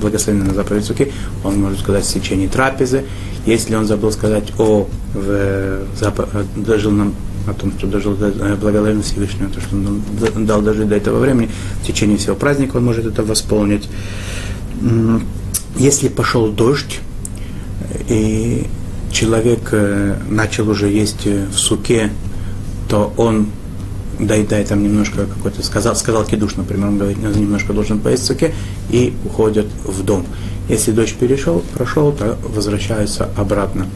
благословение 0.00 0.48
на 0.48 0.54
заповедь 0.54 0.84
суки, 0.84 1.12
он 1.44 1.60
может 1.60 1.80
сказать 1.80 2.04
в 2.04 2.12
течение 2.12 2.48
трапезы. 2.48 3.04
Если 3.46 3.74
он 3.74 3.86
забыл 3.86 4.12
сказать 4.12 4.52
о 4.58 4.88
в, 5.14 5.86
запо, 5.98 6.28
дожил 6.56 6.90
нам 6.90 7.14
о 7.46 7.54
том, 7.54 7.72
что 7.76 7.86
дожил 7.86 8.14
до 8.14 8.28
э, 8.28 8.56
благодарен 8.56 9.02
Всевышнему, 9.02 9.50
то, 9.50 9.60
что 9.60 9.76
он 9.76 10.46
дал 10.46 10.62
дожить 10.62 10.88
до 10.88 10.96
этого 10.96 11.18
времени, 11.20 11.50
в 11.82 11.86
течение 11.86 12.16
всего 12.16 12.36
праздника 12.36 12.76
он 12.76 12.84
может 12.84 13.06
это 13.06 13.22
восполнить. 13.22 13.88
Если 15.76 16.08
пошел 16.08 16.50
дождь, 16.50 17.00
и 18.08 18.66
человек 19.12 19.68
э, 19.72 20.16
начал 20.28 20.68
уже 20.68 20.88
есть 20.88 21.26
в 21.26 21.56
суке, 21.56 22.10
то 22.88 23.12
он 23.16 23.48
доедает 24.18 24.68
там 24.68 24.82
немножко 24.82 25.26
какой-то, 25.26 25.62
сказал, 25.62 25.96
сказал 25.96 26.24
кидуш, 26.24 26.56
например, 26.56 26.88
он 26.88 26.98
говорит, 26.98 27.18
немножко 27.18 27.72
должен 27.72 28.00
поесть 28.00 28.24
в 28.24 28.26
суке, 28.26 28.54
и 28.90 29.14
уходят 29.24 29.66
в 29.84 30.02
дом. 30.04 30.26
Если 30.68 30.92
дочь 30.92 31.14
перешел, 31.14 31.62
прошел, 31.74 32.12
то 32.12 32.38
возвращается 32.42 33.28
обратно. 33.36 33.86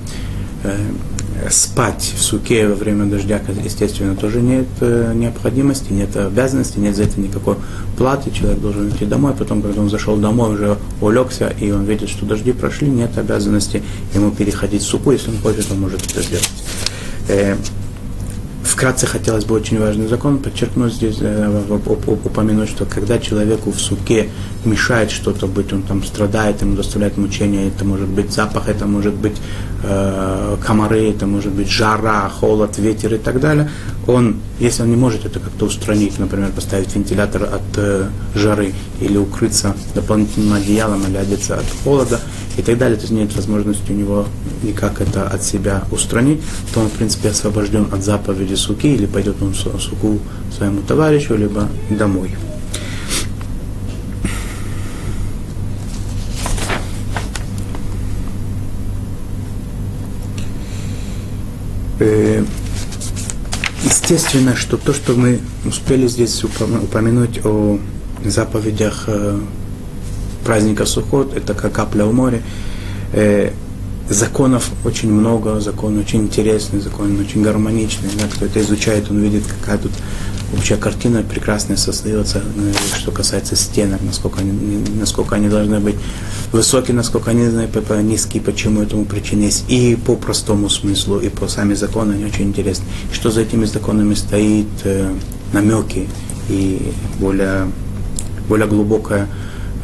Э, 1.42 1.50
спать 1.50 2.12
в 2.16 2.22
суке 2.22 2.68
во 2.68 2.74
время 2.74 3.06
дождя, 3.06 3.40
естественно, 3.64 4.14
тоже 4.14 4.40
нет 4.40 4.66
э, 4.80 5.12
необходимости, 5.14 5.92
нет 5.92 6.16
обязанности, 6.16 6.78
нет 6.78 6.94
за 6.94 7.04
это 7.04 7.20
никакой 7.20 7.56
платы. 7.96 8.30
Человек 8.30 8.60
должен 8.60 8.90
идти 8.90 9.04
домой, 9.04 9.34
потом, 9.36 9.62
когда 9.62 9.80
он 9.80 9.90
зашел 9.90 10.16
домой, 10.16 10.54
уже 10.54 10.78
улегся, 11.00 11.48
и 11.48 11.70
он 11.70 11.84
видит, 11.84 12.08
что 12.08 12.24
дожди 12.24 12.52
прошли, 12.52 12.88
нет 12.88 13.16
обязанности 13.18 13.82
ему 14.14 14.30
переходить 14.30 14.82
в 14.82 14.86
суку. 14.86 15.10
Если 15.10 15.30
он 15.30 15.38
хочет, 15.38 15.66
он 15.70 15.80
может 15.80 16.02
это 16.06 16.22
сделать. 16.22 16.50
Вкратце 18.64 19.06
хотелось 19.06 19.44
бы 19.44 19.54
очень 19.54 19.78
важный 19.78 20.08
закон 20.08 20.38
подчеркнуть 20.38 20.94
здесь, 20.94 21.18
э, 21.20 21.78
упомянуть, 22.24 22.70
что 22.70 22.86
когда 22.86 23.18
человеку 23.18 23.70
в 23.70 23.78
суке 23.78 24.30
мешает 24.64 25.10
что-то 25.10 25.46
быть, 25.46 25.70
он 25.74 25.82
там 25.82 26.02
страдает, 26.02 26.62
ему 26.62 26.74
доставляет 26.74 27.18
мучения, 27.18 27.68
это 27.68 27.84
может 27.84 28.08
быть 28.08 28.32
запах, 28.32 28.68
это 28.70 28.86
может 28.86 29.12
быть 29.12 29.36
э, 29.82 30.56
комары, 30.64 31.10
это 31.10 31.26
может 31.26 31.52
быть 31.52 31.68
жара, 31.68 32.30
холод, 32.30 32.78
ветер 32.78 33.14
и 33.14 33.18
так 33.18 33.38
далее, 33.38 33.70
он, 34.06 34.36
если 34.58 34.82
он 34.82 34.90
не 34.90 34.96
может 34.96 35.26
это 35.26 35.40
как-то 35.40 35.66
устранить, 35.66 36.18
например, 36.18 36.50
поставить 36.50 36.94
вентилятор 36.94 37.42
от 37.44 37.76
э, 37.76 38.06
жары 38.34 38.72
или 38.98 39.18
укрыться 39.18 39.76
дополнительным 39.94 40.54
одеялом 40.54 41.02
или 41.06 41.18
одеться 41.18 41.56
от 41.56 41.66
холода 41.84 42.18
и 42.56 42.62
так 42.62 42.78
далее, 42.78 42.96
то 42.96 43.02
есть 43.02 43.12
нет 43.12 43.34
возможности 43.34 43.90
у 43.90 43.94
него 43.94 44.26
никак 44.62 45.00
это 45.00 45.26
от 45.26 45.42
себя 45.42 45.84
устранить, 45.90 46.40
то 46.72 46.80
он, 46.80 46.88
в 46.88 46.92
принципе, 46.92 47.30
освобожден 47.30 47.88
от 47.92 48.02
заповеди 48.02 48.54
суки 48.54 48.94
или 48.94 49.06
пойдет 49.06 49.36
он 49.42 49.54
суку 49.54 50.18
своему 50.56 50.82
товарищу, 50.82 51.34
либо 51.34 51.68
домой. 51.90 52.30
Э, 62.00 62.44
естественно, 63.84 64.56
что 64.56 64.76
то, 64.76 64.92
что 64.92 65.14
мы 65.14 65.40
успели 65.64 66.06
здесь 66.06 66.42
упомянуть 66.44 67.44
о 67.44 67.78
заповедях 68.24 69.04
э, 69.06 69.40
праздника 70.44 70.86
Сухот, 70.86 71.36
это 71.36 71.54
как 71.54 71.72
капля 71.72 72.04
в 72.04 72.12
море. 72.12 72.42
Э, 73.12 73.50
законов 74.08 74.70
очень 74.84 75.10
много, 75.10 75.60
закон 75.60 75.98
очень 75.98 76.22
интересный, 76.22 76.80
закон 76.80 77.18
очень 77.18 77.42
гармоничный. 77.42 78.10
Да, 78.18 78.26
кто 78.32 78.46
это 78.46 78.60
изучает, 78.60 79.10
он 79.10 79.20
видит, 79.20 79.44
какая 79.46 79.78
тут 79.78 79.92
общая 80.52 80.76
картина 80.76 81.22
прекрасная 81.22 81.76
создается, 81.76 82.42
ну, 82.54 82.72
что 82.96 83.10
касается 83.10 83.56
стенок, 83.56 84.00
насколько 84.02 84.40
они, 84.40 84.84
насколько 84.98 85.34
они 85.34 85.48
должны 85.48 85.80
быть 85.80 85.96
высокие, 86.52 86.94
насколько 86.94 87.30
они 87.30 87.48
низкие, 88.02 88.42
почему 88.42 88.82
этому 88.82 89.04
причина 89.04 89.44
есть. 89.44 89.64
И 89.68 89.96
по 89.96 90.16
простому 90.16 90.68
смыслу, 90.68 91.18
и 91.18 91.28
по 91.28 91.48
сами 91.48 91.74
законы 91.74 92.14
они 92.14 92.24
очень 92.24 92.44
интересны. 92.44 92.84
Что 93.12 93.30
за 93.30 93.40
этими 93.40 93.64
законами 93.64 94.14
стоит, 94.14 94.68
э, 94.84 95.12
намеки 95.52 96.08
и 96.48 96.92
более, 97.18 97.70
более 98.48 98.66
глубокая 98.66 99.28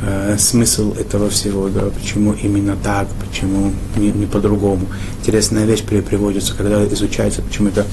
э, 0.03 0.37
смысл 0.39 0.95
этого 0.95 1.31
всего, 1.31 1.69
да, 1.69 1.83
почему 1.91 2.33
именно 2.33 2.77
так, 2.77 3.09
почему 3.27 3.73
не, 3.97 4.11
не 4.11 4.27
по-другому. 4.27 4.87
Интересная 5.21 5.67
вещь 5.67 5.83
приводится, 5.83 6.55
когда 6.55 6.85
изучается, 6.87 7.43
почему 7.43 7.69
это 7.69 7.87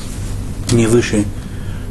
не 0.72 0.88
выше, 0.88 1.26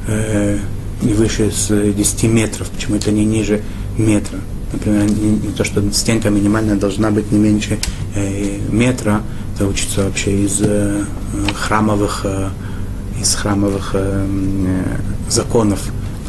э, 0.07 0.59
не 1.03 1.13
выше 1.13 1.51
с 1.51 1.69
10 1.69 2.23
метров, 2.25 2.69
почему 2.71 2.97
это 2.97 3.11
не 3.11 3.25
ниже 3.25 3.63
метра. 3.99 4.39
Например, 4.73 5.05
не, 5.05 5.31
не 5.31 5.53
то, 5.53 5.65
что 5.65 5.83
стенка 5.93 6.31
минимальная 6.31 6.77
должна 6.77 7.11
быть 7.11 7.31
не 7.31 7.39
меньше 7.39 7.79
э, 8.15 8.59
метра, 8.71 9.23
это 9.55 9.67
учится 9.67 10.05
вообще 10.05 10.45
из 10.45 10.61
э, 10.61 11.05
храмовых, 11.55 12.23
э, 12.25 12.49
из 13.21 13.35
храмовых 13.35 13.91
э, 13.95 14.27
э, 14.27 15.31
законов 15.31 15.81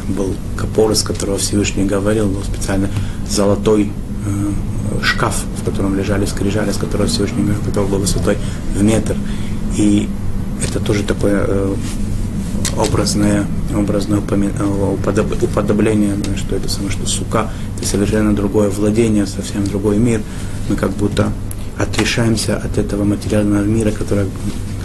был 0.08 0.34
капор, 0.56 0.92
из 0.92 1.02
которого 1.02 1.38
Всевышний 1.38 1.84
говорил, 1.84 2.28
был 2.28 2.42
специально 2.42 2.88
золотой 3.28 3.90
э, 4.26 5.02
шкаф, 5.02 5.44
в 5.60 5.64
котором 5.64 5.96
лежали 5.96 6.26
скрижали, 6.26 6.72
с 6.72 6.76
которого 6.76 7.06
Всевышний 7.06 7.42
говорил, 7.42 7.62
который 7.64 7.88
был 7.88 7.98
высотой 7.98 8.36
в 8.74 8.82
метр. 8.82 9.16
И 9.76 10.08
это 10.62 10.80
тоже 10.80 11.02
такое 11.02 11.44
э, 11.46 11.74
образное, 12.76 13.46
образное 13.76 14.20
э, 14.20 15.42
уподобление, 15.42 16.16
что 16.36 16.56
это 16.56 16.68
самое, 16.68 16.90
что 16.90 17.06
сука, 17.06 17.50
это 17.76 17.88
совершенно 17.88 18.34
другое 18.34 18.70
владение, 18.70 19.26
совсем 19.26 19.64
другой 19.64 19.98
мир. 19.98 20.22
Мы 20.68 20.76
как 20.76 20.90
будто 20.90 21.32
отрешаемся 21.78 22.56
от 22.56 22.78
этого 22.78 23.04
материального 23.04 23.64
мира, 23.64 23.90
который, 23.90 24.26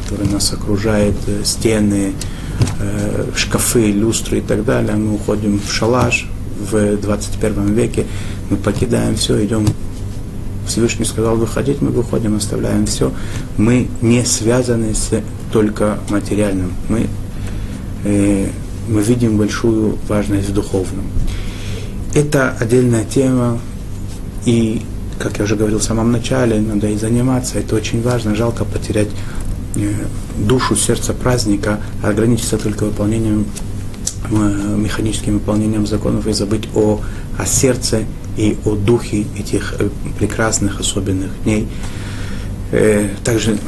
который 0.04 0.32
нас 0.32 0.54
окружает, 0.54 1.16
э, 1.28 1.42
стены, 1.44 2.14
э, 2.80 3.26
шкафы, 3.36 3.92
люстры 3.92 4.40
и 4.40 4.42
так 4.42 4.66
далее, 4.66 4.96
мы 4.96 5.16
уходим 5.16 5.60
в 5.60 5.72
шалаш 5.72 6.28
в 6.72 6.98
21 6.98 7.74
веке, 7.74 8.06
мы 8.50 8.58
покидаем 8.58 9.16
все, 9.16 9.44
идем 9.44 9.66
Всевышний 10.68 11.06
сказал 11.06 11.36
выходить, 11.36 11.82
мы 11.82 11.90
выходим, 11.90 12.36
оставляем 12.36 12.86
все. 12.86 13.12
Мы 13.58 13.88
не 14.02 14.24
связаны 14.24 14.94
с 14.94 15.12
только 15.52 16.00
материальным. 16.10 16.74
Мы, 16.90 17.08
э, 18.06 18.48
мы 18.88 19.02
видим 19.02 19.38
большую 19.38 19.98
важность 20.08 20.50
в 20.50 20.54
духовном. 20.54 21.06
Это 22.14 22.56
отдельная 22.60 23.06
тема, 23.06 23.60
и, 24.46 24.82
как 25.20 25.38
я 25.38 25.46
уже 25.46 25.56
говорил 25.56 25.80
в 25.80 25.84
самом 25.84 26.12
начале, 26.12 26.60
надо 26.60 26.88
и 26.88 26.98
заниматься, 26.98 27.60
это 27.60 27.76
очень 27.76 28.02
важно, 28.02 28.36
жалко 28.36 28.66
потерять 28.66 29.10
душу, 30.38 30.76
сердце 30.76 31.14
праздника, 31.14 31.80
ограничиться 32.02 32.58
только 32.58 32.86
выполнением, 32.86 33.46
э, 34.30 34.76
механическим 34.78 35.34
выполнением 35.36 35.88
законов 35.88 36.28
и 36.28 36.34
забыть 36.34 36.68
о, 36.76 37.02
о 37.38 37.46
сердце 37.46 38.04
и 38.38 38.58
о 38.66 38.76
духе 38.76 39.26
этих 39.38 39.76
э, 39.80 39.90
прекрасных, 40.18 40.80
особенных 40.80 41.32
дней. 41.44 41.68
Также 43.24 43.60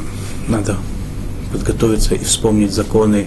надо 0.48 0.76
подготовиться 1.52 2.16
и 2.16 2.24
вспомнить 2.24 2.72
законы 2.72 3.26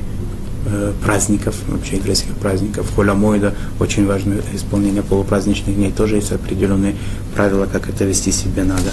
праздников, 1.02 1.56
вообще 1.70 1.96
еврейских 1.96 2.34
праздников. 2.34 2.94
Холямойда, 2.94 3.56
очень 3.80 4.06
важное 4.06 4.42
исполнение 4.54 5.04
полупраздничных 5.04 5.74
дней, 5.74 5.94
тоже 5.94 6.18
есть 6.18 6.34
определенные 6.34 6.96
правила, 7.34 7.66
как 7.66 7.88
это 7.88 8.04
вести 8.04 8.34
себе 8.34 8.66
надо. 8.66 8.92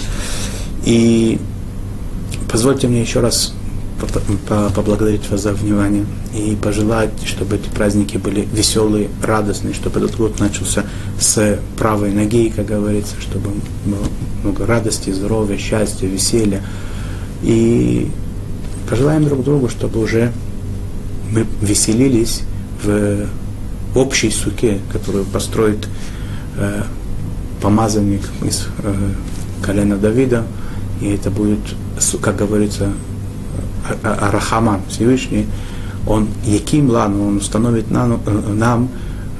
И 0.85 1.41
позвольте 2.49 2.87
мне 2.87 3.01
еще 3.01 3.19
раз 3.19 3.53
поблагодарить 3.99 5.29
вас 5.29 5.41
за 5.41 5.53
внимание 5.53 6.05
и 6.35 6.55
пожелать, 6.55 7.11
чтобы 7.25 7.55
эти 7.55 7.69
праздники 7.69 8.17
были 8.17 8.47
веселые, 8.51 9.09
радостные, 9.23 9.73
чтобы 9.73 9.99
этот 9.99 10.15
год 10.17 10.39
начался 10.39 10.85
с 11.19 11.59
правой 11.77 12.11
ноги, 12.11 12.49
как 12.55 12.67
говорится, 12.67 13.15
чтобы 13.19 13.49
было 13.85 14.05
много 14.43 14.65
радости, 14.65 15.09
здоровья, 15.09 15.57
счастья, 15.57 16.07
веселья. 16.07 16.61
И 17.41 18.11
пожелаем 18.89 19.25
друг 19.25 19.43
другу, 19.43 19.69
чтобы 19.69 19.99
уже 19.99 20.31
мы 21.31 21.45
веселились 21.61 22.43
в 22.83 23.27
общей 23.95 24.29
суке, 24.29 24.79
которую 24.91 25.25
построит 25.25 25.87
э, 26.57 26.83
помазанник 27.61 28.21
из 28.43 28.67
э, 28.83 28.93
колена 29.61 29.97
Давида, 29.97 30.45
и 31.01 31.09
это 31.09 31.29
будет, 31.31 31.59
как 32.21 32.37
говорится, 32.37 32.91
Арахаман, 34.03 34.81
Всевышний, 34.89 35.47
он 36.07 36.27
Яким 36.45 36.89
Лану, 36.89 37.27
он 37.27 37.37
установит 37.37 37.91
нам, 37.91 38.19
нам 38.53 38.89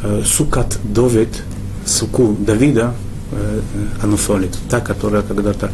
э, 0.03 0.21
Сукат 0.25 0.77
Довид, 0.83 1.43
Суку 1.85 2.35
Давида, 2.39 2.93
э, 3.31 3.61
Ануфолит, 4.03 4.57
та, 4.69 4.79
которая 4.79 5.21
когда-то 5.21 5.71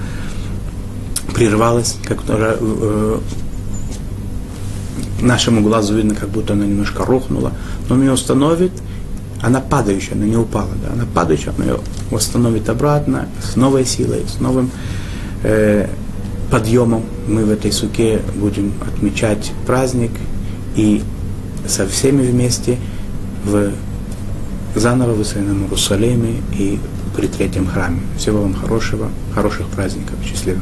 прервалась, 1.34 1.98
которая 2.06 2.58
э, 2.60 3.20
нашему 5.22 5.62
глазу 5.62 5.96
видно, 5.96 6.16
как 6.16 6.30
будто 6.30 6.54
она 6.54 6.66
немножко 6.66 7.06
рухнула, 7.06 7.54
но 7.90 7.96
он 7.96 8.02
ее 8.02 8.14
установит, 8.14 8.72
она 9.42 9.60
падающая, 9.60 10.14
она 10.14 10.26
не 10.26 10.38
упала, 10.38 10.70
да, 10.82 10.94
она 10.94 11.06
падающая, 11.12 11.54
она 11.58 11.66
ее 11.66 11.80
восстановит 12.12 12.70
обратно 12.70 13.28
с 13.42 13.56
новой 13.56 13.86
силой, 13.86 14.24
с 14.28 14.40
новым 14.40 14.72
э, 15.44 15.88
подъемом 16.54 17.02
мы 17.28 17.46
в 17.46 17.50
этой 17.50 17.72
суке 17.72 18.22
будем 18.36 18.74
отмечать 18.88 19.52
праздник 19.66 20.12
и 20.76 21.02
со 21.68 21.88
всеми 21.88 22.22
вместе 22.22 22.78
в 23.44 23.72
заново 24.76 25.14
выстроенном 25.14 25.64
Иерусалиме 25.64 26.44
и 26.56 26.78
при 27.18 27.26
третьем 27.26 27.66
храме. 27.66 28.02
Всего 28.20 28.44
вам 28.44 28.54
хорошего, 28.54 29.10
хороших 29.34 29.66
праздников, 29.70 30.16
счастливо. 30.24 30.62